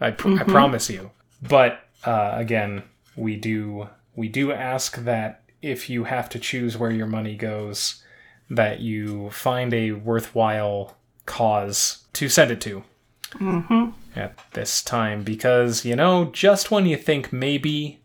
[0.00, 1.10] I, pr- I promise you.
[1.42, 2.84] But uh, again,
[3.16, 8.02] we do we do ask that if you have to choose where your money goes,
[8.48, 12.84] that you find a worthwhile cause to send it to
[14.16, 18.00] at this time because you know just when you think maybe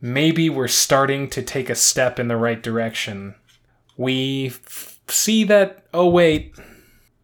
[0.00, 3.34] maybe we're starting to take a step in the right direction
[3.96, 6.54] we f- see that oh wait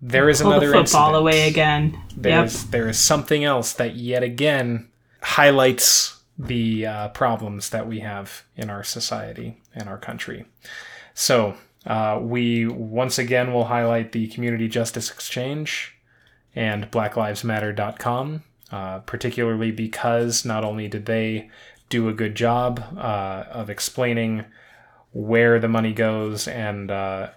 [0.05, 1.17] there is Pull the another football incident.
[1.17, 1.91] away again.
[1.93, 2.03] Yep.
[2.17, 4.89] There's there is something else that yet again
[5.23, 10.45] highlights the uh, problems that we have in our society and our country.
[11.15, 11.55] So
[11.87, 15.95] uh, we once again will highlight the Community Justice Exchange
[16.55, 21.51] and BlackLivesMatter.com, uh, particularly because not only did they
[21.89, 24.45] do a good job uh, of explaining
[25.13, 27.29] where the money goes and uh,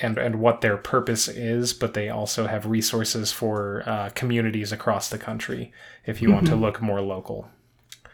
[0.00, 5.08] and and what their purpose is, but they also have resources for uh, communities across
[5.08, 5.72] the country
[6.04, 7.48] if you want to look more local.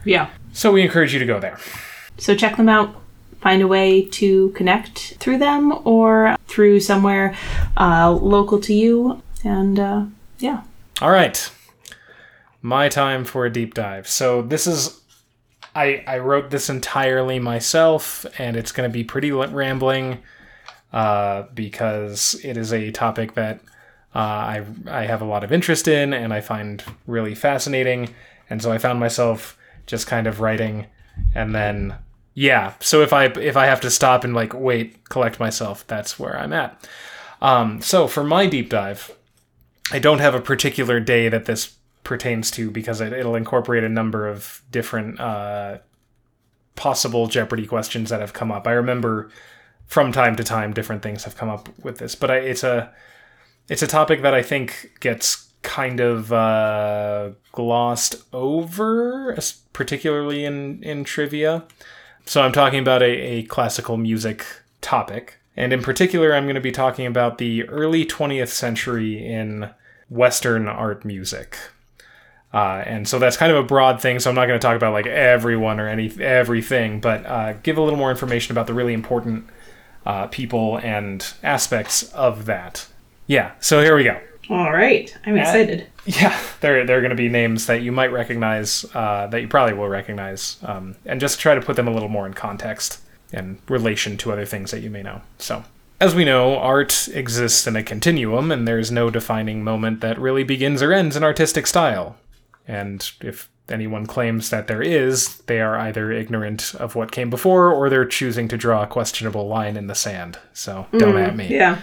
[0.05, 0.29] Yeah.
[0.53, 1.59] So we encourage you to go there.
[2.17, 2.95] So check them out.
[3.41, 7.35] Find a way to connect through them or through somewhere
[7.77, 9.21] uh, local to you.
[9.43, 10.05] And uh,
[10.41, 10.63] yeah.
[11.01, 11.51] All right,
[12.61, 14.07] my time for a deep dive.
[14.07, 14.99] So this is.
[15.73, 20.19] I, I wrote this entirely myself, and it's going to be pretty rambling
[20.91, 23.61] uh, because it is a topic that
[24.13, 28.13] uh, I, I have a lot of interest in and I find really fascinating.
[28.49, 30.87] And so I found myself just kind of writing
[31.33, 31.95] and then
[32.33, 36.17] yeah so if i if i have to stop and like wait collect myself that's
[36.17, 36.87] where i'm at
[37.43, 39.11] um, so for my deep dive
[39.91, 43.89] i don't have a particular day that this pertains to because it, it'll incorporate a
[43.89, 45.77] number of different uh,
[46.75, 49.29] possible jeopardy questions that have come up i remember
[49.85, 52.91] from time to time different things have come up with this but I, it's a
[53.69, 59.37] it's a topic that i think gets kind of uh, glossed over,
[59.73, 61.63] particularly in, in trivia.
[62.25, 64.45] So I'm talking about a, a classical music
[64.81, 65.39] topic.
[65.55, 69.69] And in particular, I'm going to be talking about the early 20th century in
[70.11, 71.57] Western art music.
[72.53, 74.19] Uh, and so that's kind of a broad thing.
[74.19, 77.77] So I'm not going to talk about like everyone or any everything, but uh, give
[77.77, 79.47] a little more information about the really important
[80.05, 82.87] uh, people and aspects of that.
[83.25, 83.53] Yeah.
[83.61, 84.19] So here we go.
[84.49, 85.15] All right.
[85.25, 85.87] I'm excited.
[86.03, 89.47] Yeah, there there are going to be names that you might recognize, uh, that you
[89.47, 93.01] probably will recognize, um, and just try to put them a little more in context
[93.31, 95.21] and relation to other things that you may know.
[95.37, 95.63] So,
[96.01, 100.43] as we know, art exists in a continuum, and there's no defining moment that really
[100.43, 102.17] begins or ends an artistic style.
[102.67, 107.71] And if anyone claims that there is, they are either ignorant of what came before,
[107.71, 110.39] or they're choosing to draw a questionable line in the sand.
[110.53, 111.77] So, don't mm, at me Yeah.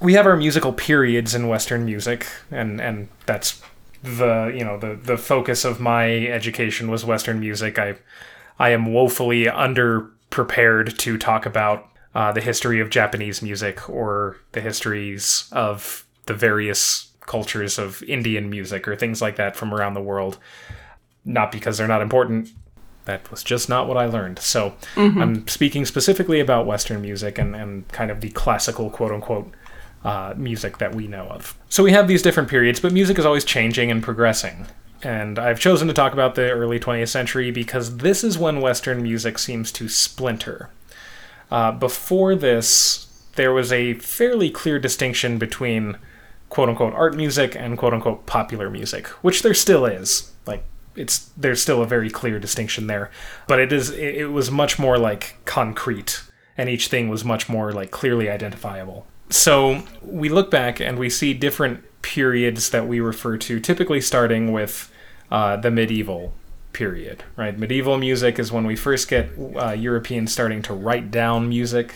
[0.00, 3.62] we have our musical periods in Western music, and and that's
[4.02, 7.78] the you know the the focus of my education was Western music.
[7.78, 7.94] I
[8.58, 14.60] I am woefully underprepared to talk about uh, the history of Japanese music or the
[14.60, 20.02] histories of the various cultures of Indian music or things like that from around the
[20.02, 20.38] world.
[21.24, 22.50] Not because they're not important.
[23.04, 24.38] That was just not what I learned.
[24.38, 24.74] So
[25.20, 29.52] I'm speaking specifically about Western music and, and kind of the classical quote unquote
[30.04, 31.56] uh, music that we know of.
[31.68, 34.66] So we have these different periods, but music is always changing and progressing.
[35.02, 39.02] And I've chosen to talk about the early 20th century because this is when Western
[39.02, 40.70] music seems to splinter.
[41.52, 45.98] Uh, before this, there was a fairly clear distinction between
[46.48, 50.32] quote unquote art music and quote unquote popular music, which there still is.
[50.46, 50.64] Like,
[50.96, 53.10] it's there's still a very clear distinction there,
[53.46, 56.22] but it is it, it was much more like concrete,
[56.56, 59.06] and each thing was much more like clearly identifiable.
[59.28, 64.52] So we look back and we see different periods that we refer to, typically starting
[64.52, 64.90] with
[65.30, 66.32] uh, the medieval
[66.72, 67.58] period, right?
[67.58, 71.94] Medieval music is when we first get uh, Europeans starting to write down music.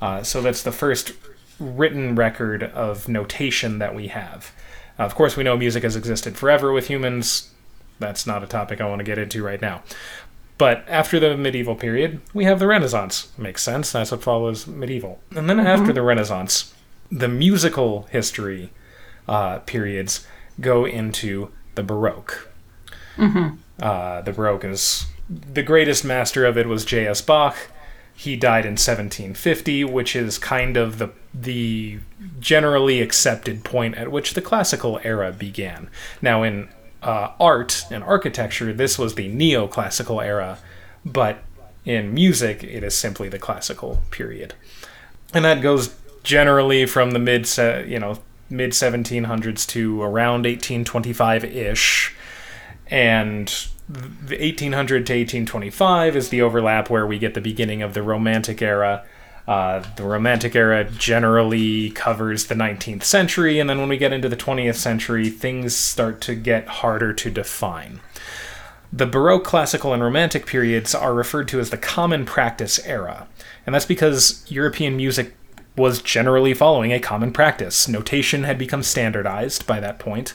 [0.00, 1.12] Uh, so that's the first
[1.58, 4.52] written record of notation that we have.
[4.98, 7.50] of course, we know music has existed forever with humans.
[7.98, 9.82] That's not a topic I want to get into right now.
[10.56, 13.28] But after the medieval period, we have the Renaissance.
[13.38, 13.92] Makes sense.
[13.92, 15.20] That's what follows medieval.
[15.34, 16.74] And then after the Renaissance,
[17.12, 18.70] the musical history
[19.28, 20.26] uh, periods
[20.60, 22.48] go into the Baroque.
[23.80, 27.20] Uh, the Baroque is the greatest master of it was J.S.
[27.20, 27.56] Bach.
[28.14, 32.00] He died in 1750, which is kind of the the
[32.40, 35.88] generally accepted point at which the classical era began.
[36.20, 36.68] Now, in
[37.02, 40.58] uh, art and architecture, this was the neoclassical era,
[41.04, 41.44] but
[41.84, 44.54] in music, it is simply the classical period,
[45.32, 47.48] and that goes generally from the mid,
[47.86, 48.18] you know,
[48.50, 52.14] mid 1700s to around 1825 ish,
[52.90, 53.48] and
[53.88, 58.60] the 1800 to 1825 is the overlap where we get the beginning of the Romantic
[58.60, 59.04] era.
[59.46, 64.28] Uh, the Romantic era generally covers the 19th century, and then when we get into
[64.28, 68.00] the 20th century, things start to get harder to define.
[68.92, 73.26] The Baroque, Classical, and Romantic periods are referred to as the Common Practice era,
[73.64, 75.34] and that's because European music
[75.76, 77.88] was generally following a common practice.
[77.88, 80.34] Notation had become standardized by that point.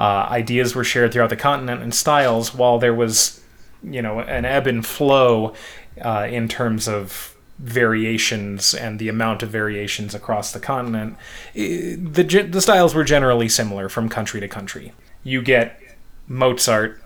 [0.00, 3.40] Uh, ideas were shared throughout the continent, and styles, while there was,
[3.82, 5.52] you know, an ebb and flow
[6.00, 11.16] uh, in terms of variations and the amount of variations across the continent,
[11.54, 14.92] the the styles were generally similar from country to country.
[15.22, 15.78] You get
[16.26, 17.02] Mozart,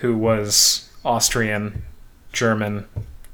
[0.00, 1.82] who was Austrian,
[2.32, 2.86] German,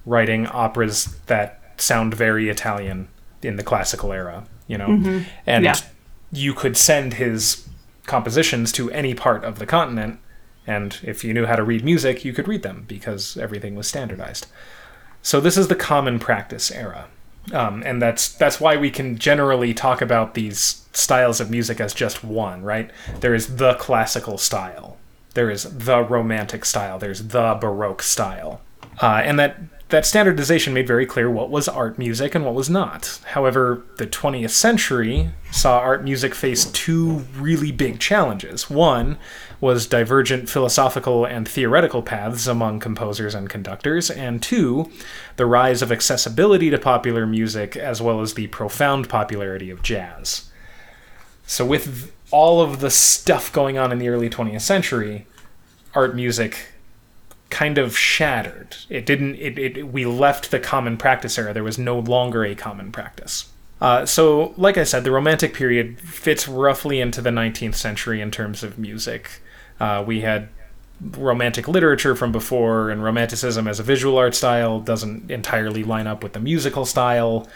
[0.07, 3.09] writing operas that sound very Italian
[3.43, 5.77] in the classical era, you know, and Yeah.
[6.33, 7.69] you could send his
[8.07, 10.19] compositions to any part of the continent,
[10.67, 13.87] and if you knew how to read music, you could read them because everything was
[13.87, 14.47] standardized.
[15.23, 17.09] So this is the common practice era,
[17.53, 21.95] um, and that's that's why we can generally talk about these styles of music as
[21.95, 22.63] just one.
[22.63, 22.91] Right?
[23.21, 24.97] There is the classical style,
[25.35, 28.61] there is the romantic style, there's the baroque style,
[29.03, 29.59] uh, and that
[29.95, 33.21] that standardization made very clear what was art music and what was not.
[33.27, 38.69] However, the 20th century saw art music face two really big challenges.
[38.69, 39.19] One
[39.61, 44.91] was divergent philosophical and theoretical paths among composers and conductors, and two,
[45.37, 50.51] the rise of accessibility to popular music as well as the profound popularity of jazz.
[51.47, 55.29] So, with all of the stuff going on in the early 20th century,
[55.95, 56.74] art music
[57.55, 58.77] kind of shattered.
[58.91, 59.37] It didn't.
[59.37, 61.55] It, it we left the common practice era.
[61.55, 63.49] There was no longer a common practice.
[63.81, 68.33] Uh, so, like I said, the Romantic period fits roughly into the 19th century in
[68.33, 69.41] terms of music.
[69.79, 70.49] Uh, we had
[71.01, 76.25] Romantic literature from before, and Romanticism as a visual art style doesn't entirely line up
[76.25, 77.47] with the musical style,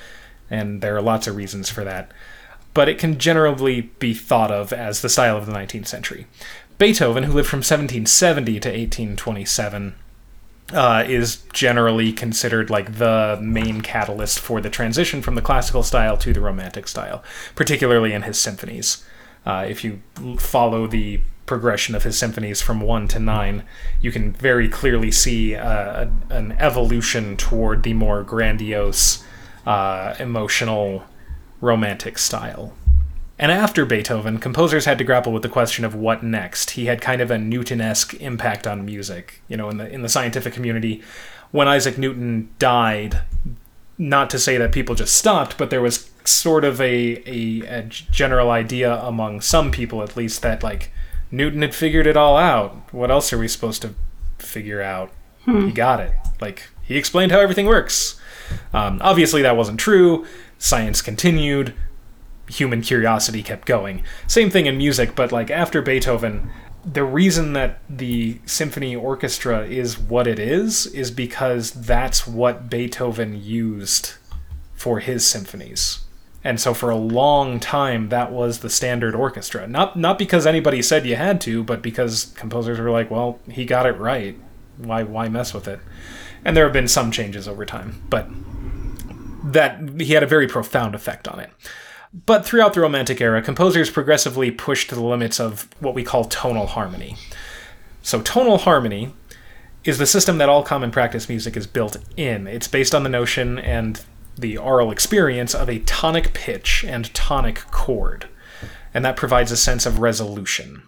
[0.49, 2.13] and there are lots of reasons for that.
[2.73, 6.27] But it can generally be thought of as the style of the 19th century.
[6.79, 9.95] Beethoven, who lived from 1770 to 1827,
[10.73, 16.17] uh, is generally considered like the main catalyst for the transition from the classical style
[16.19, 19.05] to the romantic style, particularly in his symphonies.
[19.45, 20.03] Uh, if you
[20.39, 23.65] follow the progression of his symphonies from 1 to 9,
[24.01, 29.25] you can very clearly see uh, an evolution toward the more grandiose,
[29.67, 31.05] uh, emotional,
[31.61, 32.75] romantic style.
[33.39, 36.71] And after Beethoven, composers had to grapple with the question of what next.
[36.71, 39.43] He had kind of a Newton-esque impact on music.
[39.47, 41.03] You know, in the in the scientific community,
[41.53, 43.23] when Isaac Newton died,
[43.97, 47.83] not to say that people just stopped, but there was sort of a, a, a
[47.85, 50.91] general idea among some people, at least, that like
[51.31, 52.93] Newton had figured it all out.
[52.93, 53.95] What else are we supposed to
[54.39, 55.13] figure out?
[55.47, 56.13] He got it.
[56.41, 58.21] Like he explained how everything works.
[58.75, 60.27] Um, obviously, that wasn't true.
[60.59, 61.73] Science continued
[62.49, 64.03] human curiosity kept going.
[64.27, 66.51] Same thing in music, but like after Beethoven,
[66.85, 73.43] the reason that the symphony orchestra is what it is is because that's what Beethoven
[73.43, 74.15] used
[74.75, 76.01] for his symphonies.
[76.45, 79.67] And so for a long time that was the standard orchestra.
[79.67, 83.65] Not not because anybody said you had to, but because composers were like, well, he
[83.65, 84.39] got it right.
[84.79, 85.81] Why why mess with it?
[86.45, 88.29] And there have been some changes over time, but
[89.43, 91.51] that he had a very profound effect on it.
[92.13, 96.67] But throughout the Romantic era, composers progressively pushed the limits of what we call tonal
[96.67, 97.17] harmony.
[98.03, 99.13] So, tonal harmony
[99.85, 102.47] is the system that all common practice music is built in.
[102.47, 104.03] It's based on the notion and
[104.37, 108.29] the aural experience of a tonic pitch and tonic chord,
[108.95, 110.83] and that provides a sense of resolution.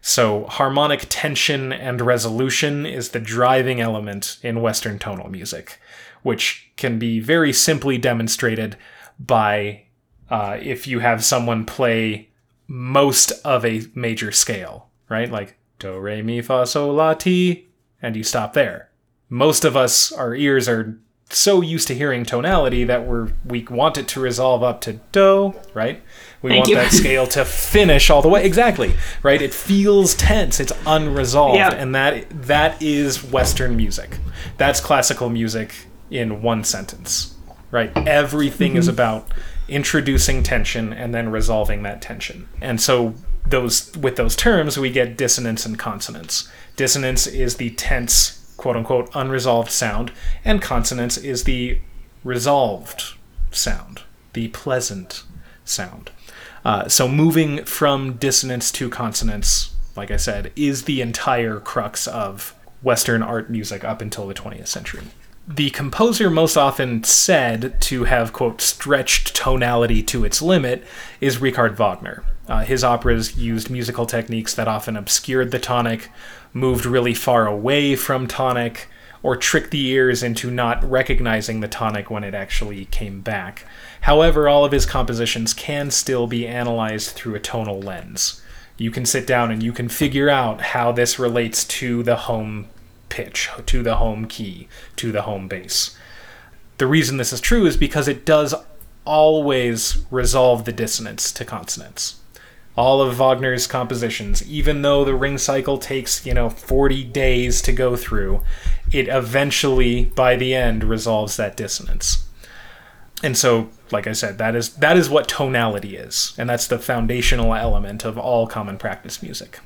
[0.00, 5.80] So, harmonic tension and resolution is the driving element in Western tonal music,
[6.22, 8.76] which can be very simply demonstrated
[9.18, 9.83] by
[10.30, 12.28] uh, if you have someone play
[12.66, 15.30] most of a major scale, right?
[15.30, 17.66] Like do, re, mi, fa, sol, la, ti,
[18.00, 18.90] and you stop there.
[19.28, 20.98] Most of us, our ears are
[21.30, 25.54] so used to hearing tonality that we're we want it to resolve up to do,
[25.72, 26.02] right?
[26.42, 26.74] We Thank want you.
[26.76, 28.44] that scale to finish all the way.
[28.44, 29.40] Exactly, right?
[29.40, 30.60] It feels tense.
[30.60, 31.72] It's unresolved, Yeah.
[31.72, 34.18] and that that is Western music.
[34.58, 35.74] That's classical music
[36.10, 37.34] in one sentence,
[37.70, 37.90] right?
[38.06, 39.26] Everything is about
[39.68, 42.48] introducing tension and then resolving that tension.
[42.60, 43.14] And so
[43.46, 46.50] those with those terms we get dissonance and consonance.
[46.76, 50.12] Dissonance is the tense quote unquote unresolved sound
[50.44, 51.78] and consonance is the
[52.22, 53.14] resolved
[53.50, 54.02] sound,
[54.32, 55.24] the pleasant
[55.64, 56.10] sound.
[56.64, 62.54] Uh, so moving from dissonance to consonance, like I said, is the entire crux of
[62.82, 65.04] Western art music up until the 20th century.
[65.46, 70.84] The composer most often said to have, quote, stretched tonality to its limit
[71.20, 72.24] is Richard Wagner.
[72.48, 76.10] Uh, his operas used musical techniques that often obscured the tonic,
[76.54, 78.88] moved really far away from tonic,
[79.22, 83.66] or tricked the ears into not recognizing the tonic when it actually came back.
[84.02, 88.40] However, all of his compositions can still be analyzed through a tonal lens.
[88.78, 92.68] You can sit down and you can figure out how this relates to the home
[93.08, 95.96] pitch, to the home key, to the home bass.
[96.78, 98.54] The reason this is true is because it does
[99.04, 102.20] always resolve the dissonance to consonance.
[102.76, 107.72] All of Wagner's compositions, even though the ring cycle takes, you know, 40 days to
[107.72, 108.42] go through,
[108.90, 112.26] it eventually, by the end, resolves that dissonance.
[113.22, 116.78] And so, like I said, that is that is what tonality is, and that's the
[116.78, 119.60] foundational element of all common practice music.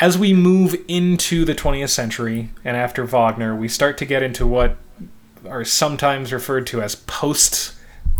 [0.00, 4.46] As we move into the 20th century and after Wagner, we start to get into
[4.46, 4.76] what
[5.48, 7.74] are sometimes referred to as post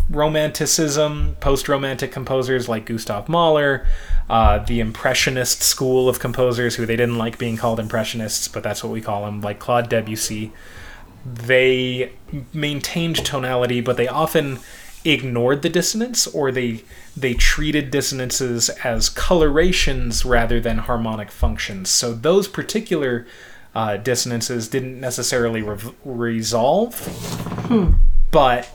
[0.09, 3.87] romanticism, post romantic composers like Gustav Mahler,
[4.31, 8.85] uh, the Impressionist school of composers who they didn't like being called Impressionists, but that's
[8.85, 10.53] what we call them, like Claude Debussy.
[11.27, 12.13] They
[12.53, 14.61] maintained tonality, but they often
[15.05, 16.85] ignored the dissonance or they
[17.17, 21.89] they treated dissonances as colorations rather than harmonic functions.
[21.91, 23.27] So those particular
[23.75, 27.97] uh, dissonances didn't necessarily rev resolve,
[28.31, 28.69] but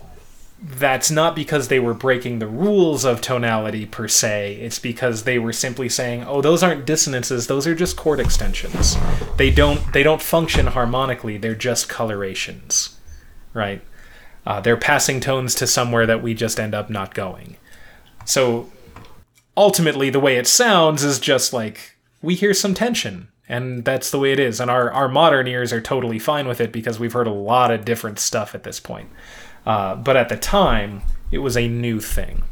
[0.61, 4.55] that's not because they were breaking the rules of tonality per se.
[4.55, 8.97] It's because they were simply saying, "Oh, those aren't dissonances; those are just chord extensions.
[9.37, 11.37] They don't they don't function harmonically.
[11.37, 12.97] They're just colorations,
[13.53, 13.81] right?
[14.45, 17.57] Uh, they're passing tones to somewhere that we just end up not going."
[18.29, 18.69] So
[19.57, 24.19] ultimately, the way it sounds is just like we hear some tension, and that's the
[24.19, 24.59] way it is.
[24.59, 27.71] And our our modern ears are totally fine with it because we've heard a lot
[27.71, 29.09] of different stuff at this point.
[29.65, 31.01] Uh, but at the time,
[31.31, 32.43] it was a new thing.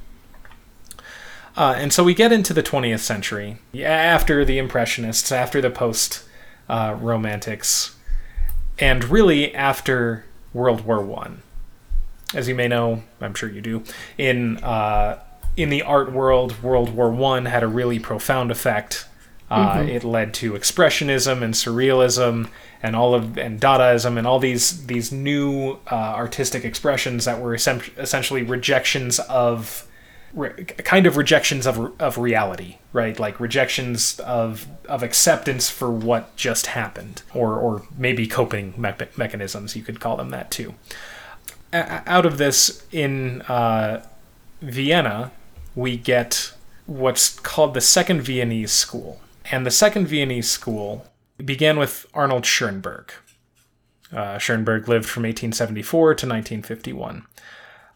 [1.56, 6.24] Uh, and so we get into the 20th century, after the Impressionists, after the post
[6.68, 7.96] uh, Romantics,
[8.80, 11.44] and really after World War One.
[12.34, 13.84] As you may know, I'm sure you do,
[14.18, 15.20] in uh,
[15.58, 19.06] in the art world, World War One had a really profound effect.
[19.50, 22.50] Uh, It led to expressionism and surrealism
[22.84, 27.56] and all of and Dadaism and all these these new uh, artistic expressions that were
[27.56, 29.88] essen- essentially rejections of
[30.34, 33.18] re- kind of rejections of of reality, right?
[33.20, 39.76] Like rejections of of acceptance for what just happened, or or maybe coping me- mechanisms.
[39.78, 40.76] You could call them that too.
[41.74, 44.04] A- out of this, in uh,
[44.62, 45.32] Vienna,
[45.78, 46.54] we get
[46.88, 49.22] what's called the Second Viennese School.
[49.52, 51.06] And the Second Viennese School
[51.38, 53.14] began with Arnold Schoenberg.
[54.12, 57.28] Uh, Schoenberg lived from 1874 to 1951.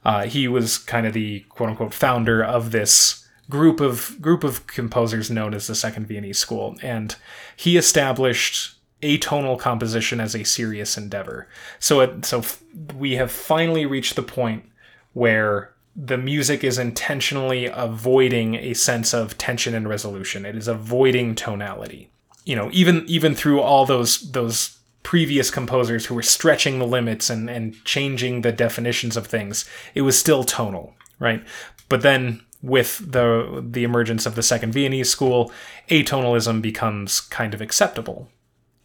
[0.05, 4.67] Uh, he was kind of the quote unquote founder of this group of group of
[4.67, 7.15] composers known as the Second Viennese School, and
[7.55, 11.47] he established atonal composition as a serious endeavor.
[11.79, 12.61] So, it, so f-
[12.95, 14.65] we have finally reached the point
[15.13, 20.45] where the music is intentionally avoiding a sense of tension and resolution.
[20.45, 22.09] It is avoiding tonality.
[22.45, 27.29] You know, even even through all those those previous composers who were stretching the limits
[27.29, 31.43] and, and changing the definitions of things, it was still tonal, right?
[31.89, 35.51] But then with the the emergence of the second Viennese school,
[35.89, 38.29] atonalism becomes kind of acceptable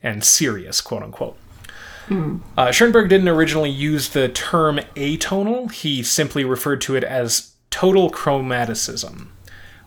[0.02, 1.38] and serious, quote unquote.
[2.56, 8.10] Uh, Schoenberg didn't originally use the term atonal, he simply referred to it as total
[8.10, 9.28] chromaticism,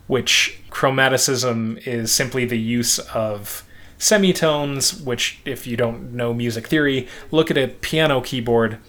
[0.08, 3.64] which chromaticism is simply the use of
[3.98, 8.80] semitones, which, if you don't know music theory, look at a piano keyboard.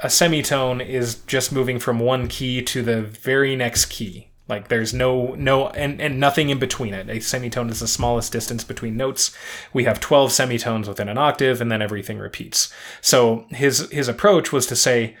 [0.00, 4.27] A semitone is just moving from one key to the very next key.
[4.48, 7.08] Like there's no no and, and nothing in between it.
[7.10, 9.36] A semitone is the smallest distance between notes.
[9.72, 12.72] We have 12 semitones within an octave and then everything repeats.
[13.00, 15.16] So his his approach was to say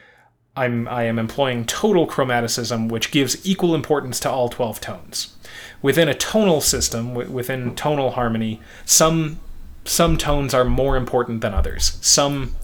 [0.56, 5.36] I'm I am employing total chromaticism which gives equal importance to all 12 tones.
[5.82, 9.40] Within a tonal system, within tonal harmony, some
[9.84, 11.98] some tones are more important than others.
[12.00, 12.54] Some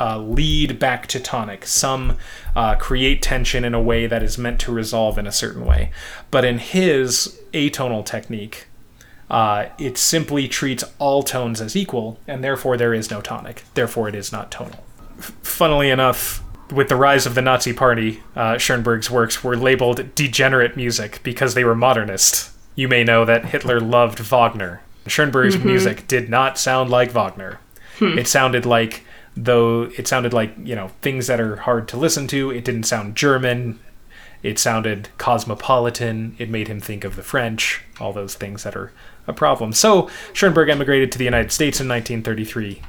[0.00, 1.66] uh, lead back to tonic.
[1.66, 2.16] Some
[2.54, 5.90] uh, create tension in a way that is meant to resolve in a certain way.
[6.30, 8.66] But in his atonal technique,
[9.30, 13.64] uh, it simply treats all tones as equal, and therefore there is no tonic.
[13.74, 14.84] Therefore, it is not tonal.
[15.18, 20.14] F- funnily enough, with the rise of the Nazi Party, uh, Schoenberg's works were labeled
[20.14, 22.50] degenerate music because they were modernist.
[22.74, 24.82] You may know that Hitler loved Wagner.
[25.06, 27.60] Schoenberg's music did not sound like Wagner.
[28.00, 29.04] It sounded like
[29.36, 32.50] though it sounded like you know things that are hard to listen to.
[32.50, 33.80] It didn't sound german.
[34.42, 36.36] It sounded cosmopolitan.
[36.38, 38.92] It made him think of the french all those things that are
[39.26, 39.72] a problem.
[39.72, 42.82] So schoenberg emigrated to the united states in 1933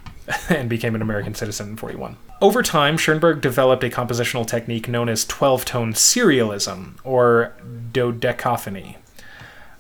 [0.50, 5.10] and became an american citizen in 41 over time schoenberg developed a compositional technique known
[5.10, 7.54] as 12-tone serialism or
[7.92, 8.98] dodecaphony.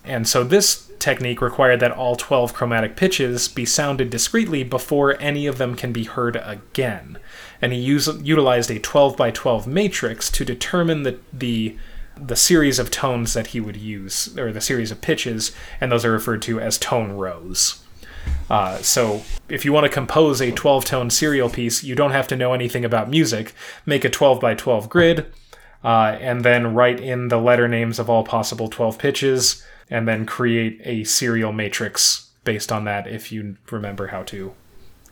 [0.04, 5.48] And so this technique required that all 12 chromatic pitches be sounded discreetly before any
[5.48, 7.18] of them can be heard again.
[7.62, 11.78] And he use, utilized a 12 by 12 matrix to determine the, the
[12.20, 16.04] the series of tones that he would use, or the series of pitches, and those
[16.04, 17.84] are referred to as tone rows.
[18.50, 22.28] Uh, so, if you want to compose a 12 tone serial piece, you don't have
[22.28, 23.54] to know anything about music.
[23.86, 25.32] Make a 12 by 12 grid,
[25.84, 30.26] uh, and then write in the letter names of all possible 12 pitches, and then
[30.26, 34.54] create a serial matrix based on that if you remember how to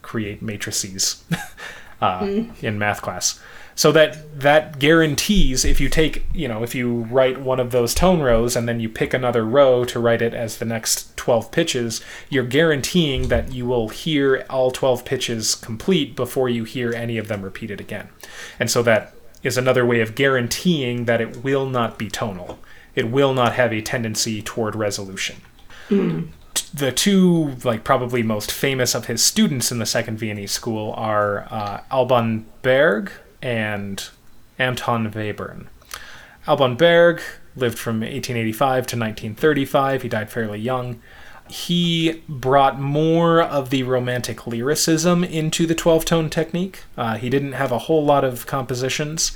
[0.02, 1.24] create matrices
[2.02, 3.40] uh, in math class.
[3.76, 7.94] So that that guarantees if you take you know if you write one of those
[7.94, 11.52] tone rows and then you pick another row to write it as the next 12
[11.52, 17.18] pitches, you're guaranteeing that you will hear all 12 pitches complete before you hear any
[17.18, 18.08] of them repeated again.
[18.60, 19.14] And so that
[19.46, 22.60] is another way of guaranteeing that it will not be tonal.
[22.96, 25.38] It will not have a tendency toward resolution
[26.74, 31.48] the two like probably most famous of his students in the second Viennese school are
[31.50, 34.10] uh, Alban Berg and
[34.60, 35.68] Anton Webern.
[36.48, 37.22] Alban Berg
[37.56, 40.02] lived from 1885 to 1935.
[40.02, 41.02] He died fairly young.
[41.48, 46.84] He brought more of the romantic lyricism into the 12 tone technique.
[46.98, 49.32] Uh, he didn't have a whole lot of compositions,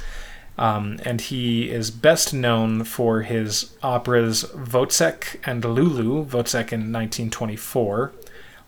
[0.58, 6.26] um, and he is best known for his operas Wozzeck and Lulu.
[6.26, 8.12] Wozzeck in 1924.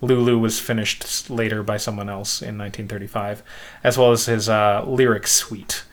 [0.01, 3.43] Lulu was finished later by someone else in 1935,
[3.83, 5.83] as well as his uh, lyric suite.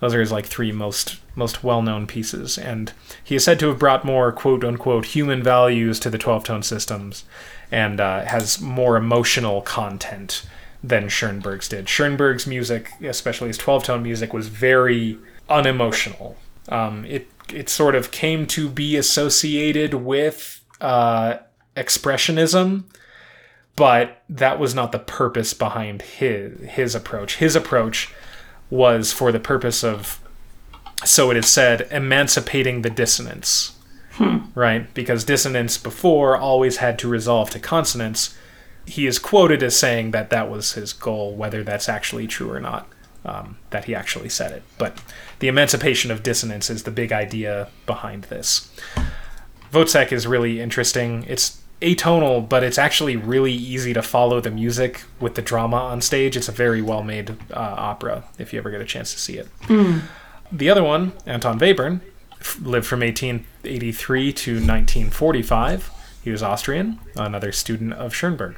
[0.00, 2.92] Those are his like three most most well-known pieces, and
[3.22, 7.24] he is said to have brought more quote unquote human values to the 12-tone systems,
[7.70, 10.46] and uh, has more emotional content
[10.82, 11.88] than Schoenberg's did.
[11.88, 15.18] Schoenberg's music, especially his 12-tone music, was very
[15.48, 16.36] unemotional.
[16.68, 21.38] Um, it it sort of came to be associated with uh,
[21.76, 22.84] expressionism,
[23.76, 27.36] but that was not the purpose behind his his approach.
[27.36, 28.12] His approach
[28.70, 30.20] was for the purpose of,
[31.04, 33.72] so it is said, emancipating the dissonance.
[34.54, 34.92] Right?
[34.94, 38.34] Because dissonance before always had to resolve to consonance.
[38.86, 42.60] He is quoted as saying that that was his goal, whether that's actually true or
[42.60, 42.88] not.
[43.24, 44.62] Um, that he actually said it.
[44.78, 45.02] But
[45.40, 48.70] the emancipation of dissonance is the big idea behind this.
[49.72, 51.24] Wozzeck is really interesting.
[51.24, 56.00] It's atonal, but it's actually really easy to follow the music with the drama on
[56.00, 56.36] stage.
[56.36, 59.38] It's a very well made uh, opera if you ever get a chance to see
[59.38, 59.48] it.
[60.52, 62.00] The other one, Anton Webern,
[62.40, 65.90] f- lived from 1883 to 1945.
[66.22, 68.56] He was Austrian, another student of Schoenberg.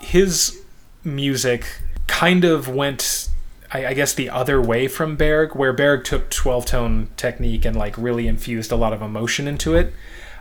[0.00, 0.60] His
[1.04, 3.30] music kind of went
[3.70, 7.98] I, guess the other way from Berg, where Berg took 12 tone technique and like
[7.98, 9.92] really infused a lot of emotion into it.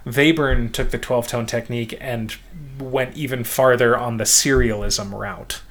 [0.07, 2.35] Webern took the 12 tone technique and
[2.79, 5.61] went even farther on the serialism route,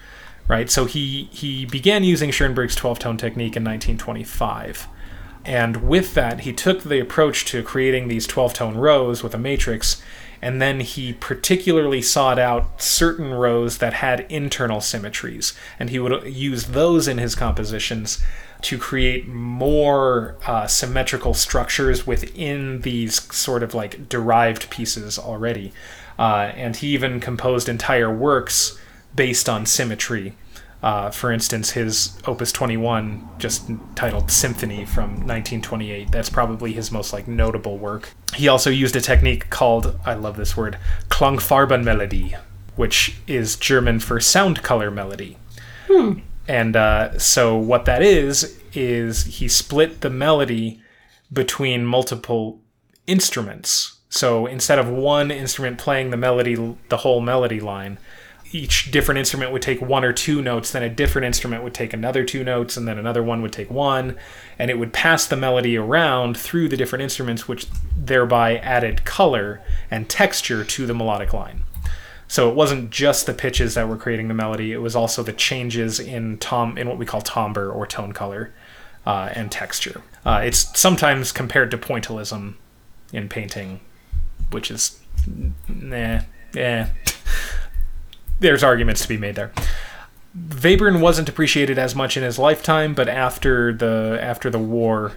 [0.47, 0.71] right?
[0.71, 4.89] So he, he began using Schoenberg's 12 tone technique in 1925.
[5.45, 9.39] And with that, he took the approach to creating these 12 tone rows with a
[9.39, 10.03] matrix,
[10.43, 16.35] and then he particularly sought out certain rows that had internal symmetries, and he would
[16.35, 18.23] use those in his compositions
[18.63, 25.73] to create more uh, symmetrical structures within these sort of like derived pieces already.
[26.19, 28.79] Uh, and he even composed entire works
[29.15, 30.35] based on symmetry.
[30.83, 37.13] Uh, for instance, his Opus 21, just titled Symphony from 1928, that's probably his most
[37.13, 38.15] like notable work.
[38.35, 40.79] He also used a technique called, I love this word,
[41.09, 42.39] Klangfarbenmelodie,
[42.77, 45.39] which is German for sound color melody.
[45.89, 46.21] Hmm.
[46.49, 50.81] And uh, so what that is is he split the melody
[51.33, 52.61] between multiple
[53.07, 53.99] instruments.
[54.09, 56.55] So instead of one instrument playing the melody,
[56.89, 57.99] the whole melody line,
[58.53, 61.93] each different instrument would take one or two notes, then a different instrument would take
[61.93, 64.17] another two notes, and then another one would take one,
[64.59, 67.67] and it would pass the melody around through the different instruments, which
[67.97, 71.65] thereby added color and texture to the melodic line.
[72.29, 75.33] So it wasn't just the pitches that were creating the melody; it was also the
[75.33, 78.53] changes in tom in what we call timbre or tone color
[79.07, 80.03] uh, and texture.
[80.25, 82.55] Uh, it's sometimes compared to pointillism
[83.13, 83.81] in painting,
[84.51, 85.01] which is
[85.69, 86.21] nah,
[86.57, 86.87] eh.
[88.41, 89.53] There's arguments to be made there.
[90.37, 95.13] Webern wasn't appreciated as much in his lifetime, but after the after the war,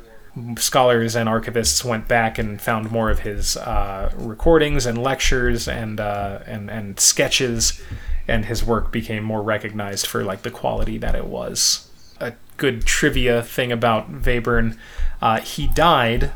[0.58, 6.00] scholars and archivists went back and found more of his uh, recordings and lectures and
[6.00, 7.82] uh, and and sketches,
[8.28, 11.90] and his work became more recognized for like the quality that it was.
[12.20, 14.78] A good trivia thing about Webern,
[15.22, 16.32] uh, he died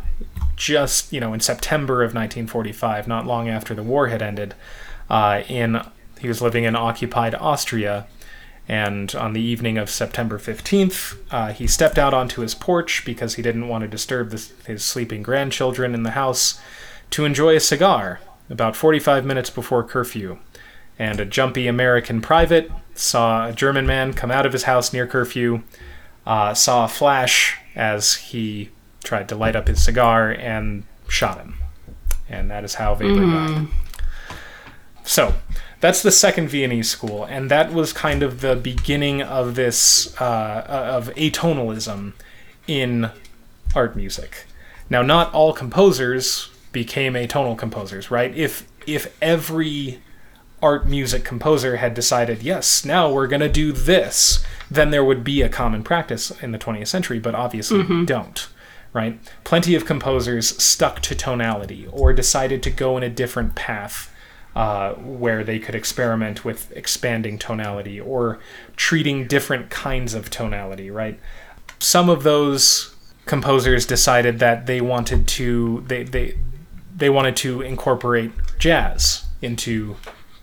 [0.56, 4.56] just you know in September of 1945, not long after the war had ended.
[5.10, 5.82] Uh, in
[6.20, 8.08] he was living in occupied Austria.
[8.68, 13.36] And on the evening of September 15th, uh, he stepped out onto his porch because
[13.36, 16.62] he didn't want to disturb the, his sleeping grandchildren in the house
[17.12, 20.38] to enjoy a cigar about 45 minutes before curfew.
[20.98, 25.08] And a jumpy American private saw a German man come out of his house near
[25.08, 25.64] curfew,
[26.26, 28.70] uh, saw a flash as he
[29.04, 31.56] tried to light up his cigar, and shot him.
[32.30, 33.68] And that is how Weber died.
[35.04, 35.34] So,
[35.84, 40.66] that's the second Viennese school, and that was kind of the beginning of this uh,
[40.70, 42.14] of atonalism
[42.68, 43.12] in
[43.76, 44.46] art music.
[44.90, 48.34] Now, not all composers became atonal composers, right?
[48.34, 50.00] If if every
[50.62, 55.26] art music composer had decided, yes, now we're going to do this, then there would
[55.26, 58.48] be a common practice in the 20th century, but obviously we don't,
[58.94, 59.20] right?
[59.44, 64.10] Plenty of composers stuck to tonality or decided to go in a different path
[64.56, 68.40] uh, where they could experiment with expanding tonality or
[68.76, 71.20] treating different kinds of tonality, right?
[71.80, 72.96] Some of those
[73.26, 76.38] composers decided that they wanted to they they
[76.96, 79.96] they wanted to incorporate jazz into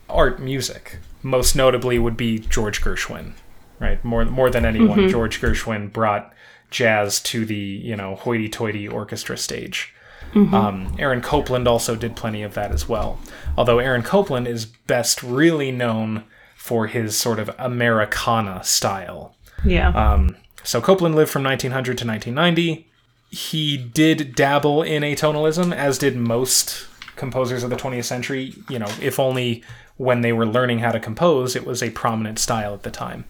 [0.09, 0.99] art music.
[1.23, 3.35] Most notably would be George Gershwin,
[3.79, 4.03] right?
[4.05, 6.33] More more than anyone, George Gershwin brought
[6.71, 9.95] jazz to the you know hoity-toity orchestra stage.
[10.35, 13.19] Um, Aaron Copland also did plenty of that as well.
[13.57, 16.25] Although Aaron Copland is best really known
[16.57, 19.35] for his sort of Americana style.
[19.65, 19.89] Yeah.
[19.89, 22.87] Um, so Copland lived from 1900 to 1990.
[23.31, 28.55] He did dabble in atonalism, as did most composers of the 20th century.
[28.69, 29.65] You know, if only
[29.97, 33.25] when they were learning how to compose, it was a prominent style at the time.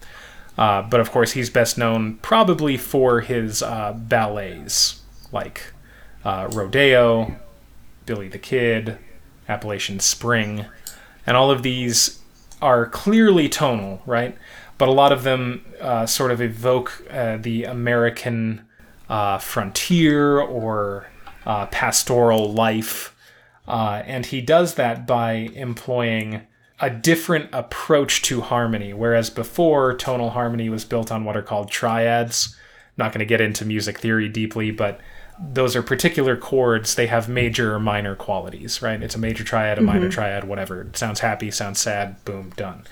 [0.58, 5.00] Uh, but of course, he's best known probably for his uh, ballets,
[5.32, 5.72] like
[6.24, 7.36] uh, Rodeo,
[8.06, 8.98] Billy the Kid,
[9.48, 10.66] Appalachian Spring,
[11.26, 12.20] and all of these
[12.62, 14.36] are clearly tonal, right?
[14.78, 18.66] But a lot of them uh, sort of evoke uh, the American
[19.08, 21.06] uh, frontier or
[21.44, 23.14] uh, pastoral life.
[23.66, 26.42] Uh, and he does that by employing
[26.80, 31.70] a different approach to harmony, whereas before tonal harmony was built on what are called
[31.70, 32.56] triads.
[32.96, 35.00] not going to get into music theory deeply, but
[35.42, 36.94] those are particular chords.
[36.94, 39.02] They have major or minor qualities, right?
[39.02, 40.82] It's a major triad, a minor triad, whatever.
[40.82, 42.84] It sounds happy, sounds sad, boom, done.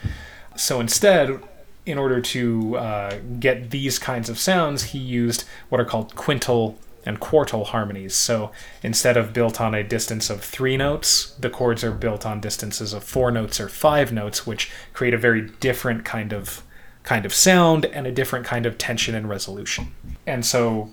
[0.57, 1.41] So instead,
[1.85, 6.79] in order to uh, get these kinds of sounds, he used what are called quintal
[7.05, 8.15] and quartal harmonies.
[8.15, 8.51] So
[8.83, 12.93] instead of built on a distance of three notes, the chords are built on distances
[12.93, 16.63] of four notes or five notes, which create a very different kind of
[17.05, 19.95] kind of sound and a different kind of tension and resolution.
[20.27, 20.91] And so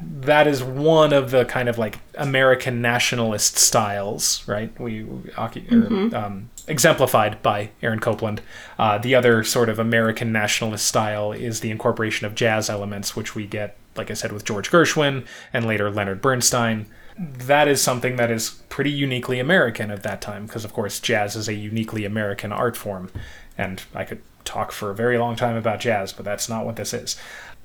[0.00, 4.78] that is one of the kind of like American nationalist styles, right?
[4.78, 8.40] We, we or, um, exemplified by Aaron Copland.
[8.78, 13.34] Uh, the other sort of American nationalist style is the incorporation of jazz elements, which
[13.34, 16.86] we get, like I said, with George Gershwin and later Leonard Bernstein.
[17.18, 21.34] That is something that is pretty uniquely American at that time, because of course jazz
[21.34, 23.10] is a uniquely American art form,
[23.56, 26.76] and I could talk for a very long time about jazz, but that's not what
[26.76, 27.16] this is.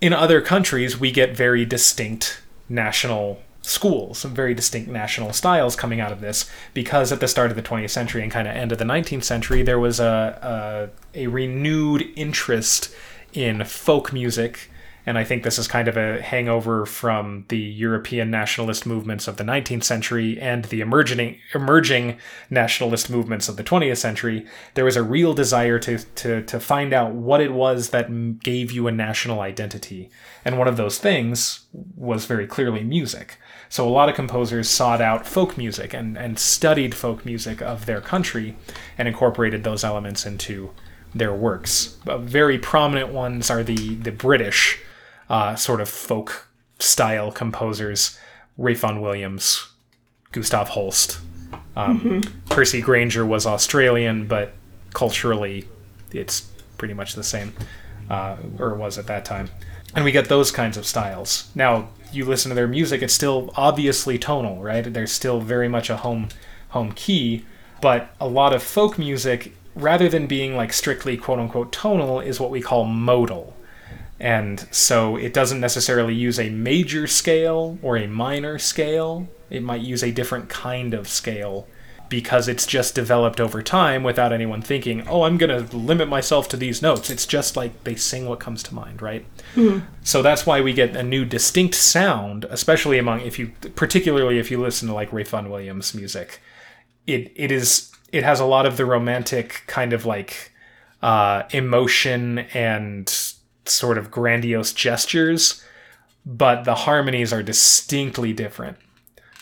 [0.01, 6.01] In other countries, we get very distinct national schools, some very distinct national styles coming
[6.01, 8.71] out of this, because at the start of the 20th century and kind of end
[8.71, 12.93] of the 19th century, there was a, a, a renewed interest
[13.33, 14.69] in folk music
[15.05, 19.35] and I think this is kind of a hangover from the European nationalist movements of
[19.35, 22.17] the 19th century and the emerging emerging
[22.49, 24.45] nationalist movements of the 20th century.
[24.75, 28.71] There was a real desire to to to find out what it was that gave
[28.71, 30.09] you a national identity,
[30.45, 33.37] and one of those things was very clearly music.
[33.67, 37.85] So a lot of composers sought out folk music and and studied folk music of
[37.85, 38.55] their country
[38.97, 40.71] and incorporated those elements into
[41.13, 41.97] their works.
[42.07, 44.79] Uh, very prominent ones are the the British
[45.29, 46.47] uh, sort of folk
[46.79, 48.19] style composers,
[48.57, 49.69] Vaughan Williams,
[50.31, 51.19] Gustav Holst.
[51.75, 52.49] Um, mm-hmm.
[52.49, 54.53] Percy Grainger was Australian, but
[54.93, 55.67] culturally,
[56.11, 56.41] it's
[56.77, 57.53] pretty much the same,
[58.09, 59.49] uh, or was at that time.
[59.95, 61.49] And we get those kinds of styles.
[61.55, 64.81] Now, you listen to their music; it's still obviously tonal, right?
[64.81, 66.29] There's still very much a home
[66.69, 67.45] home key,
[67.81, 72.39] but a lot of folk music, rather than being like strictly quote unquote tonal, is
[72.39, 73.55] what we call modal
[74.23, 79.27] and so it doesn't necessarily use a major scale or a minor scale.
[79.49, 81.67] It might use a different kind of scale
[82.07, 86.47] because it's just developed over time without anyone thinking, oh, I'm going to limit myself
[86.49, 87.09] to these notes.
[87.09, 89.25] It's just like they sing what comes to mind, right?
[89.55, 89.85] Mm-hmm.
[90.03, 94.49] So that's why we get a new distinct sound, especially among, if you, particularly if
[94.49, 96.39] you listen to like Vaughan Williams music.
[97.05, 100.53] It, it is, it has a lot of the romantic kind of like
[101.01, 103.32] uh, emotion and
[103.65, 105.63] sort of grandiose gestures,
[106.25, 108.77] but the harmonies are distinctly different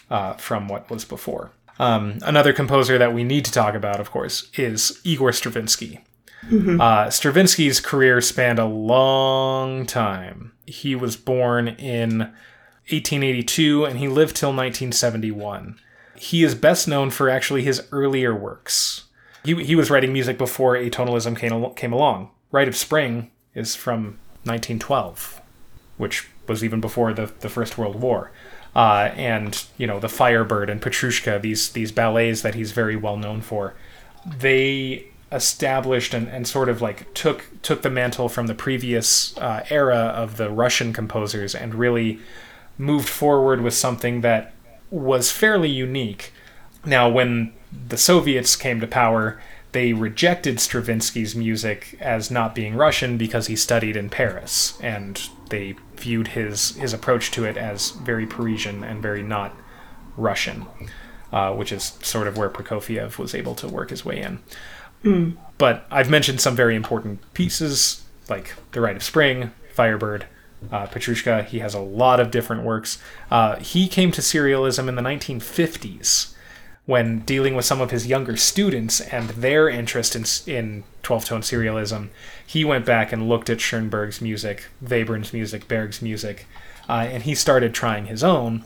[0.10, 1.52] uh, from what was before.
[1.80, 6.02] Um, another composer that we need to talk about, of course, is Igor Stravinsky.
[6.48, 6.82] Mm-hmm.
[6.82, 10.54] Uh, Stravinsky's career spanned a long time.
[10.66, 12.20] He was born in
[12.90, 15.80] 1882 and he lived till 1971.
[16.16, 19.06] He is best known for actually his earlier works.
[19.44, 22.30] He, he was writing music before atonalism came, came along.
[22.52, 25.42] Rite of Spring is from 1912,
[25.98, 28.32] which was even before the, the First World War.
[28.76, 33.18] Uh, and you know the Firebird and Petrushka, these these ballets that he's very well
[33.18, 33.74] known for,
[34.26, 39.66] they established and, and sort of like took took the mantle from the previous uh,
[39.70, 42.20] era of the Russian composers and really
[42.78, 44.54] moved forward with something that
[44.90, 46.34] was fairly unique.
[46.86, 47.54] Now, when
[47.88, 49.40] the Soviets came to power,
[49.72, 55.76] they rejected Stravinsky's music as not being Russian because he studied in Paris, and they
[55.96, 59.56] viewed his his approach to it as very Parisian and very not
[60.18, 60.66] Russian,
[61.32, 64.40] uh, which is sort of where Prokofiev was able to work his way in.
[65.04, 65.38] Mm.
[65.58, 70.26] But I've mentioned some very important pieces like The Rite of Spring, Firebird,
[70.72, 71.46] uh, Petrushka.
[71.46, 73.02] He has a lot of different works.
[73.30, 76.34] Uh, he came to serialism in the 1950s
[76.86, 81.42] when dealing with some of his younger students and their interest in, in 12 tone
[81.42, 82.10] serialism,
[82.46, 86.48] he went back and looked at Schoenberg's music, Webern's music, Berg's music,
[86.90, 88.66] uh, and he started trying his own.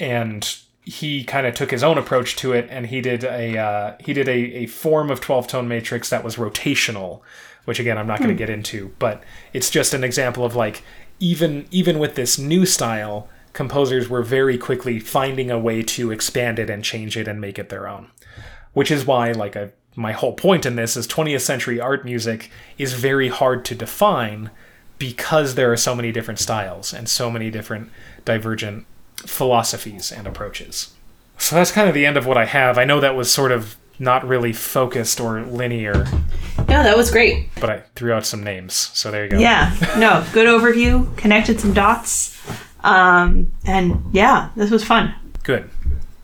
[0.00, 3.96] And he kind of took his own approach to it, and he did a uh,
[4.00, 7.20] he did a, a form of 12 tone matrix that was rotational,
[7.66, 8.38] which again I'm not going to hmm.
[8.38, 9.22] get into, but
[9.52, 10.82] it's just an example of like
[11.20, 16.58] even even with this new style composers were very quickly finding a way to expand
[16.58, 18.10] it and change it and make it their own.
[18.72, 22.50] Which is why, like, I, my whole point in this is 20th century art music
[22.76, 24.50] is very hard to define
[24.98, 27.90] because there are so many different styles and so many different
[28.24, 28.86] divergent
[29.16, 30.94] philosophies and approaches.
[31.38, 32.78] So that's kind of the end of what I have.
[32.78, 36.06] I know that was sort of not really focused or linear.
[36.68, 37.48] Yeah, that was great.
[37.60, 39.38] But I threw out some names, so there you go.
[39.38, 41.16] Yeah, no, good overview.
[41.16, 42.36] Connected some dots.
[42.88, 45.14] Um, and yeah, this was fun.
[45.42, 45.68] Good.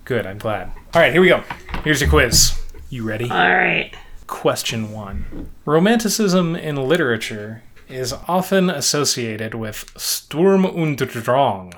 [0.04, 0.26] Good.
[0.26, 0.68] I'm glad.
[0.94, 1.42] All right, here we go.
[1.82, 2.58] Here's your quiz.
[2.88, 3.30] You ready?
[3.30, 3.92] All right.
[4.26, 11.74] Question one Romanticism in literature is often associated with Sturm und Drang,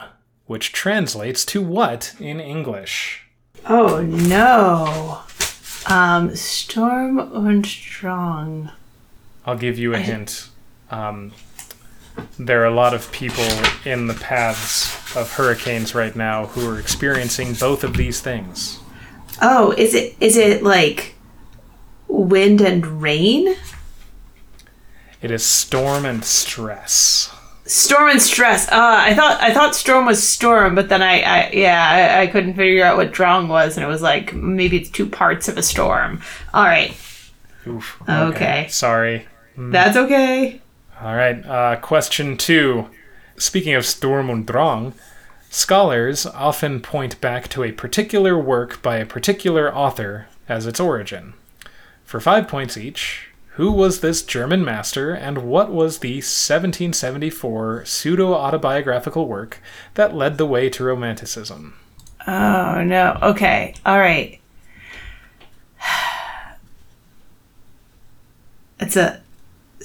[0.46, 3.26] which translates to what in English?
[3.68, 5.22] Oh no.
[5.88, 8.70] Um, Sturm und Drang.
[9.44, 10.48] I'll give you a hint.
[10.90, 11.32] Um,
[12.38, 13.44] there are a lot of people
[13.84, 18.78] in the paths of hurricanes right now who are experiencing both of these things.
[19.40, 21.14] Oh, is it is it like
[22.08, 23.56] wind and rain?
[25.22, 27.32] It is storm and stress.
[27.64, 28.68] Storm and stress.
[28.68, 32.26] Uh, I thought I thought storm was storm, but then I, I yeah I, I
[32.28, 35.58] couldn't figure out what drong was, and it was like maybe it's two parts of
[35.58, 36.22] a storm.
[36.54, 36.90] All right,
[37.66, 38.00] Oof.
[38.08, 38.68] Okay.
[38.70, 39.26] Sorry.
[39.56, 40.60] that's okay.
[41.00, 41.44] All right.
[41.44, 42.88] Uh, question two.
[43.38, 44.94] Speaking of Sturm und Drang,
[45.50, 51.34] scholars often point back to a particular work by a particular author as its origin.
[52.04, 58.32] For five points each, who was this German master and what was the 1774 pseudo
[58.32, 59.60] autobiographical work
[59.94, 61.74] that led the way to Romanticism?
[62.26, 63.18] Oh no.
[63.22, 63.74] Okay.
[63.84, 64.40] All right.
[68.78, 69.22] It's a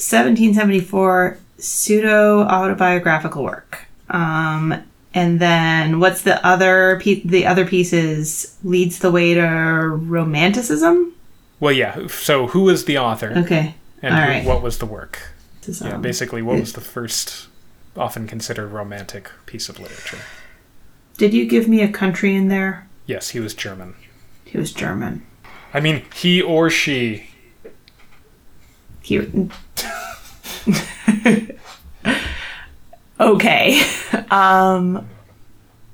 [0.02, 3.86] 1774 pseudo autobiographical work.
[4.10, 4.84] Um,
[5.14, 7.24] and then what's the other piece?
[7.24, 11.14] The other pieces leads the way to romanticism.
[11.60, 12.08] Well, yeah.
[12.08, 13.76] So, who was the author Okay.
[14.02, 14.46] and all who, right.
[14.46, 15.20] what was the work?
[15.68, 17.48] Yeah, basically, what was the first
[17.96, 20.18] often considered romantic piece of literature?
[21.18, 22.88] Did you give me a country in there?
[23.06, 23.94] Yes, he was German.
[24.44, 25.24] He was German.
[25.74, 27.30] I mean, he or she.
[29.02, 29.18] He.
[33.20, 33.82] okay.
[34.30, 35.08] Um,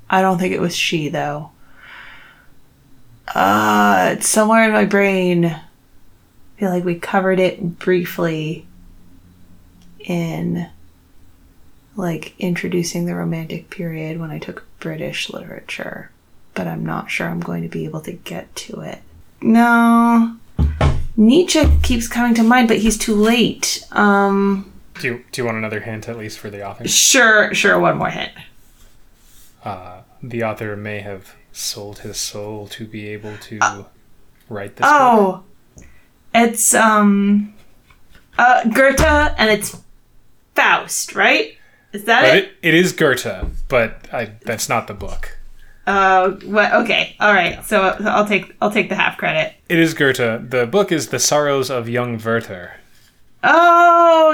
[0.09, 1.51] I don't think it was she though.
[3.33, 5.45] Uh, it's somewhere in my brain.
[5.45, 5.61] I
[6.57, 8.65] feel like we covered it briefly
[9.99, 10.69] in
[11.95, 16.11] like introducing the romantic period when I took British literature,
[16.53, 19.01] but I'm not sure I'm going to be able to get to it.
[19.41, 20.37] No.
[21.17, 23.85] Nietzsche keeps coming to mind, but he's too late.
[23.91, 26.87] Um, Do you, do you want another hint, at least, for the author?
[26.87, 28.31] sure, sure, one more hint.
[29.63, 33.59] Uh, the author may have sold his soul to be able to
[34.47, 34.91] write this book.
[34.91, 35.43] Oh,
[36.35, 37.53] it's um,
[38.37, 39.81] uh, Goethe, and it's
[40.55, 41.57] Faust, right?
[41.93, 42.43] Is that But it?
[42.45, 45.36] it, it is Goethe, but I, that's not the book.
[45.87, 46.73] Uh, what?
[46.73, 47.63] Okay, all right.
[47.65, 49.53] So, so I'll take I'll take the half credit.
[49.69, 50.49] It is Goethe.
[50.51, 52.73] The book is The Sorrows of Young Werther.
[53.43, 54.33] Oh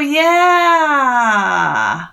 [0.74, 2.08] yeah.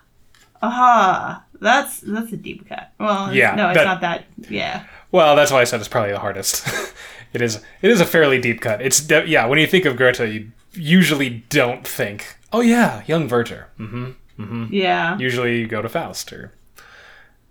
[0.62, 1.38] Uh-huh.
[1.60, 2.92] That's that's a deep cut.
[2.98, 4.24] Well, Yeah, no, it's that- not that.
[4.48, 4.84] Yeah.
[5.12, 6.68] Well, that's why I said it's probably the hardest.
[7.32, 7.62] it is.
[7.82, 8.80] It is a fairly deep cut.
[8.80, 9.46] It's de- yeah.
[9.46, 14.04] When you think of Goethe, you usually don't think, "Oh yeah, young Werther." Mm hmm
[14.42, 14.64] Mm hmm.
[14.70, 15.18] Yeah.
[15.18, 16.52] Usually, you go to Faust or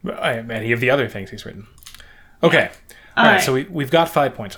[0.07, 1.67] uh, any of the other things he's written.
[2.43, 2.69] Okay.
[3.17, 3.33] All right.
[3.33, 3.41] right.
[3.41, 4.57] So we we've got five points.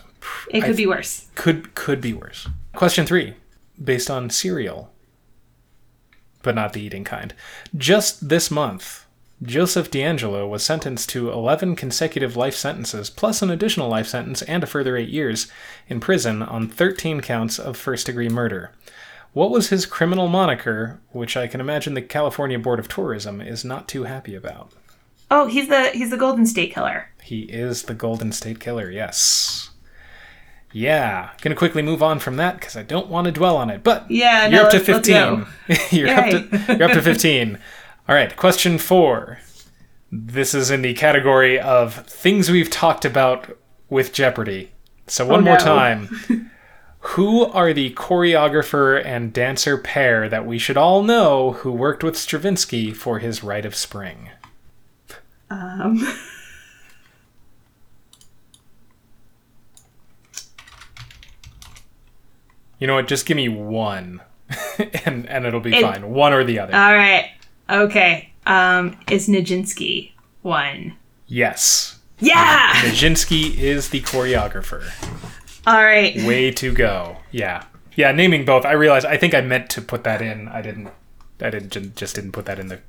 [0.49, 1.27] It could be worse.
[1.35, 2.47] Could could be worse.
[2.73, 3.35] Question three,
[3.83, 4.91] based on cereal,
[6.41, 7.33] but not the eating kind.
[7.75, 9.05] Just this month,
[9.43, 14.63] Joseph D'Angelo was sentenced to 11 consecutive life sentences, plus an additional life sentence and
[14.63, 15.47] a further eight years
[15.87, 18.71] in prison on 13 counts of first degree murder.
[19.33, 23.65] What was his criminal moniker, which I can imagine the California Board of Tourism is
[23.65, 24.73] not too happy about?
[25.31, 27.07] Oh, he's the he's the Golden State Killer.
[27.23, 29.69] He is the Golden State Killer, yes.
[30.73, 33.83] Yeah, gonna quickly move on from that because I don't want to dwell on it.
[33.83, 35.45] But Yeah, you're no, up to let's- let's go.
[35.67, 35.99] fifteen.
[35.99, 37.57] you're up to you're up to fifteen.
[38.07, 39.39] All right, question four.
[40.11, 43.57] This is in the category of things we've talked about
[43.89, 44.71] with Jeopardy.
[45.07, 45.63] So one Oh, more no.
[45.63, 46.51] time.
[47.15, 52.15] Who are the choreographer and dancer pair that we should all know who worked with
[52.15, 54.29] Stravinsky for his Rite of Spring?
[55.51, 55.99] Um,
[62.79, 63.07] You know what?
[63.07, 64.21] Just give me one,
[65.05, 66.09] and and it'll be It- fine.
[66.09, 66.75] One or the other.
[66.75, 67.31] all right.
[67.69, 68.33] Okay.
[68.45, 70.95] Um, is Nijinsky one?
[71.27, 72.73] yes, Yeah.
[72.81, 74.83] Nijinsky is the choreographer.
[75.67, 76.15] All right.
[76.23, 77.17] Way to go!
[77.31, 77.63] Yeah,
[77.95, 78.11] yeah.
[78.11, 79.05] Naming both, I realized.
[79.05, 80.47] I think I meant to put that in.
[80.47, 80.89] I didn't.
[81.39, 81.95] I didn't.
[81.95, 82.79] Just didn't put that in the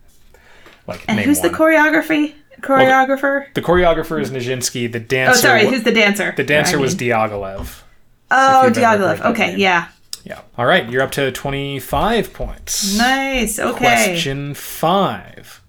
[0.86, 1.52] like And who's one.
[1.52, 2.32] the choreography
[2.62, 3.52] choreographer?
[3.54, 4.90] the choreographer is Nijinsky.
[4.90, 5.14] The dancer.
[5.14, 5.40] oh, dancer.
[5.42, 5.66] sorry.
[5.66, 6.32] Who's the dancer?
[6.36, 7.82] the dancer I was mean- Diaghilev.
[8.30, 9.30] Oh, if you've ever heard Diaghilev.
[9.32, 9.56] Okay.
[9.56, 9.88] Yeah.
[10.24, 10.40] Yeah.
[10.56, 12.96] All right, you're up to twenty-five points.
[12.96, 13.58] Nice.
[13.58, 13.76] Okay.
[13.78, 15.60] Question five.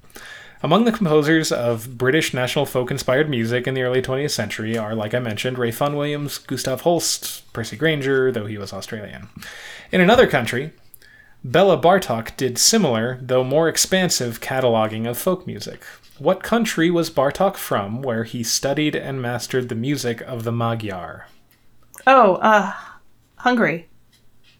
[0.61, 4.95] Among the composers of British national folk inspired music in the early 20th century are,
[4.95, 9.27] like I mentioned, Ralph Vaughan Williams, Gustav Holst, Percy Grainger, though he was Australian.
[9.91, 10.71] In another country,
[11.45, 15.81] Béla Bartok did similar, though more expansive, cataloging of folk music.
[16.19, 21.27] What country was Bartok from where he studied and mastered the music of the Magyar?
[22.05, 22.73] Oh, uh,
[23.37, 23.87] Hungary.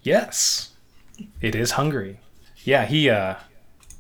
[0.02, 0.72] Yes,
[1.42, 2.20] it is Hungary.
[2.64, 3.36] yeah, he uh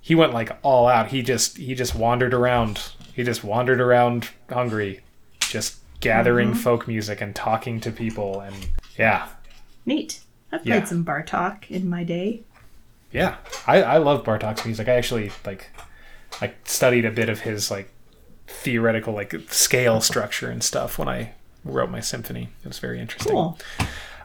[0.01, 1.07] he went like all out.
[1.09, 2.91] He just he just wandered around.
[3.13, 5.01] He just wandered around Hungary,
[5.39, 6.59] just gathering Mm-hmm.
[6.59, 8.55] folk music and talking to people and
[8.97, 9.29] yeah.
[9.85, 10.19] Neat.
[10.51, 10.79] I've Yeah.
[10.79, 12.41] played some Bartok in my day.
[13.11, 13.35] Yeah.
[13.67, 14.89] I I love Bartok's music.
[14.89, 15.69] I actually like
[16.41, 17.89] I studied a bit of his like
[18.47, 22.49] theoretical like scale structure and stuff when I wrote my symphony.
[22.63, 23.33] It was very interesting.
[23.33, 23.57] Cool.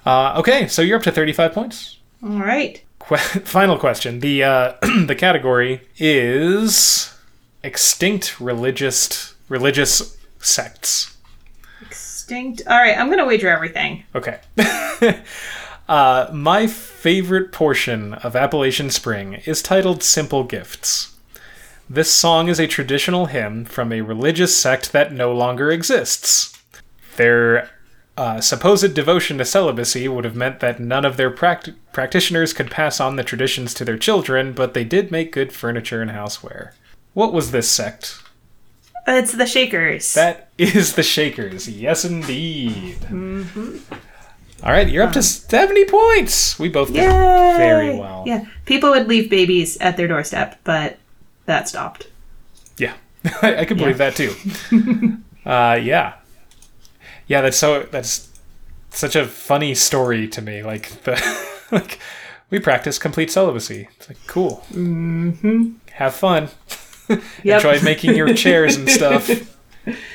[0.04, 1.98] Uh, okay, so you're up to 35 points.
[2.22, 2.82] All right.
[2.98, 4.20] Que- final question.
[4.20, 4.72] The uh,
[5.06, 7.14] the category is
[7.62, 11.16] extinct religious religious sects.
[11.82, 12.62] Extinct.
[12.66, 12.96] All right.
[12.96, 14.04] I'm gonna wager everything.
[14.14, 14.40] Okay.
[15.88, 21.14] uh, my favorite portion of Appalachian Spring is titled "Simple Gifts."
[21.90, 26.60] This song is a traditional hymn from a religious sect that no longer exists.
[27.16, 27.70] Their
[28.18, 32.70] uh, supposed devotion to celibacy would have meant that none of their pract- practitioners could
[32.70, 36.72] pass on the traditions to their children, but they did make good furniture and houseware.
[37.14, 38.22] What was this sect?
[39.06, 40.12] It's the Shakers.
[40.12, 41.68] That is the Shakers.
[41.68, 42.98] Yes, indeed.
[44.62, 46.58] All right, you're up to 70 points.
[46.58, 47.56] We both did Yay!
[47.56, 48.24] very well.
[48.26, 48.44] Yeah.
[48.66, 50.98] People would leave babies at their doorstep, but
[51.48, 52.06] that stopped.
[52.76, 52.94] Yeah,
[53.42, 54.32] I, I can believe that too.
[55.44, 56.14] uh, yeah,
[57.26, 57.40] yeah.
[57.42, 57.82] That's so.
[57.90, 58.28] That's
[58.90, 60.62] such a funny story to me.
[60.62, 61.14] Like the
[61.72, 61.98] like
[62.50, 63.88] we practice complete celibacy.
[63.96, 64.64] It's like cool.
[64.72, 65.72] Mm-hmm.
[65.92, 66.48] Have fun.
[67.42, 67.64] Yep.
[67.64, 69.28] Enjoy making your chairs and stuff.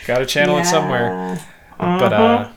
[0.06, 1.40] Got to channel it somewhere.
[1.80, 2.24] But Uh-huh.
[2.24, 2.52] uh,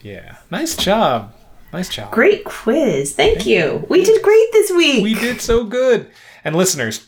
[0.00, 1.32] yeah, nice job.
[1.72, 2.10] Nice job.
[2.10, 3.14] Great quiz.
[3.14, 3.86] Thank you.
[3.88, 5.02] We did great this week.
[5.04, 6.10] We did so good.
[6.44, 7.06] And listeners,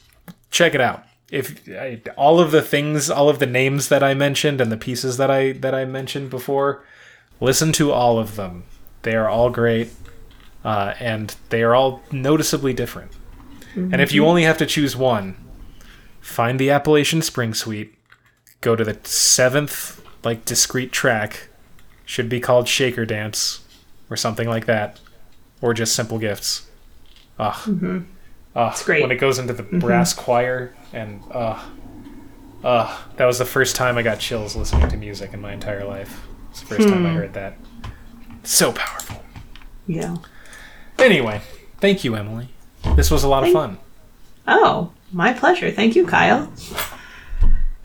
[0.55, 1.05] check it out.
[1.31, 4.77] If I, all of the things, all of the names that I mentioned and the
[4.77, 6.85] pieces that I that I mentioned before,
[7.41, 8.65] listen to all of them.
[9.03, 9.91] They are all great,
[10.65, 13.13] uh, and they are all noticeably different.
[13.75, 15.35] And if you only have to choose one,
[16.21, 17.93] find the Appalachian Spring Suite.
[18.61, 21.49] Go to the seventh, like discrete track.
[22.05, 23.65] Should be called Shaker Dance,
[24.09, 25.01] or something like that,
[25.61, 26.69] or just Simple Gifts.
[27.39, 28.05] Ugh.
[28.57, 29.03] Ugh, great.
[29.03, 31.61] When it goes into the brass choir and uh
[32.63, 35.85] uh that was the first time I got chills listening to music in my entire
[35.85, 36.27] life.
[36.51, 37.57] It's the first time I heard that.
[38.45, 39.23] So powerful.
[39.87, 40.17] yeah.
[40.99, 41.41] Anyway,
[41.79, 42.49] thank you, Emily.
[42.95, 43.79] This was a lot of fun.
[44.47, 45.71] Oh, my pleasure.
[45.73, 46.53] Thank you, Kyle.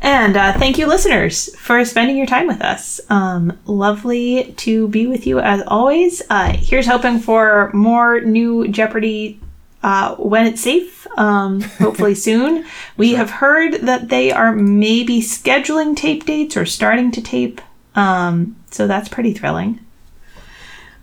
[0.01, 3.01] And uh, thank you, listeners, for spending your time with us.
[3.09, 6.21] Um, lovely to be with you as always.
[6.29, 9.39] Uh, here's hoping for more new Jeopardy
[9.81, 12.65] uh, when it's safe, um, hopefully soon.
[12.97, 17.61] We have heard that they are maybe scheduling tape dates or starting to tape.
[17.95, 19.79] Um, so that's pretty thrilling.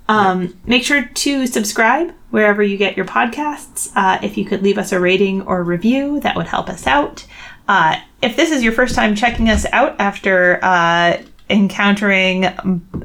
[0.08, 3.90] Um, make sure to subscribe wherever you get your podcasts.
[3.96, 7.26] Uh, if you could leave us a rating or review, that would help us out.
[7.68, 12.44] Uh, if this is your first time checking us out after uh, encountering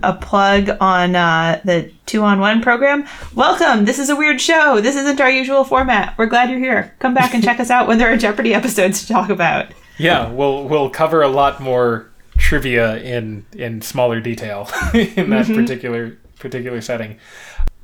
[0.04, 3.86] a plug on uh, the two on one program, welcome.
[3.86, 4.82] This is a weird show.
[4.82, 6.18] This isn't our usual format.
[6.18, 6.96] We're glad you're here.
[7.00, 9.68] Come back and check us out when there are Jeopardy episodes to talk about.
[9.98, 16.18] Yeah, we'll we'll cover a lot more trivia in in smaller detail in that particular
[16.40, 17.20] particular setting.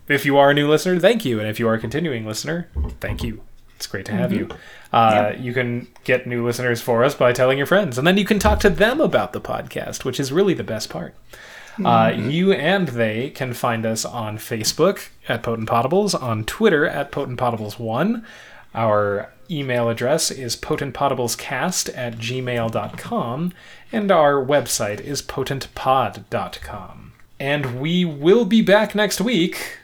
[0.07, 2.69] If you are a new listener, thank you, and if you are a continuing listener,
[2.99, 3.43] thank you.
[3.75, 4.49] It's great to have you.
[4.93, 8.25] Uh, You can get new listeners for us by telling your friends, and then you
[8.25, 11.13] can talk to them about the podcast, which is really the best part.
[11.85, 17.11] Uh, you and they can find us on Facebook at Potent Podables, on Twitter at
[17.11, 18.23] Potent Podables1.
[18.73, 23.53] Our email address is potentpodablescast at gmail.com,
[23.91, 27.13] and our website is potentpod.com.
[27.39, 29.76] And we will be back next week.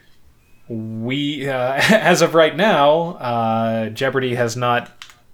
[0.68, 4.91] We, uh, as of right now, uh, Jeopardy has not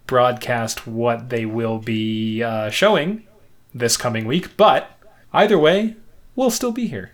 [0.07, 3.23] broadcast what they will be uh, showing
[3.73, 4.91] this coming week, but
[5.33, 5.95] either way,
[6.35, 7.11] we'll still be here.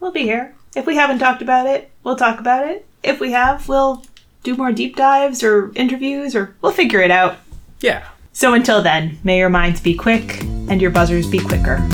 [0.00, 0.54] We'll be here.
[0.74, 2.86] If we haven't talked about it, we'll talk about it.
[3.02, 4.02] If we have, we'll
[4.42, 7.36] do more deep dives or interviews or we'll figure it out.
[7.80, 8.08] Yeah.
[8.32, 11.86] So until then, may your minds be quick and your buzzers be quicker.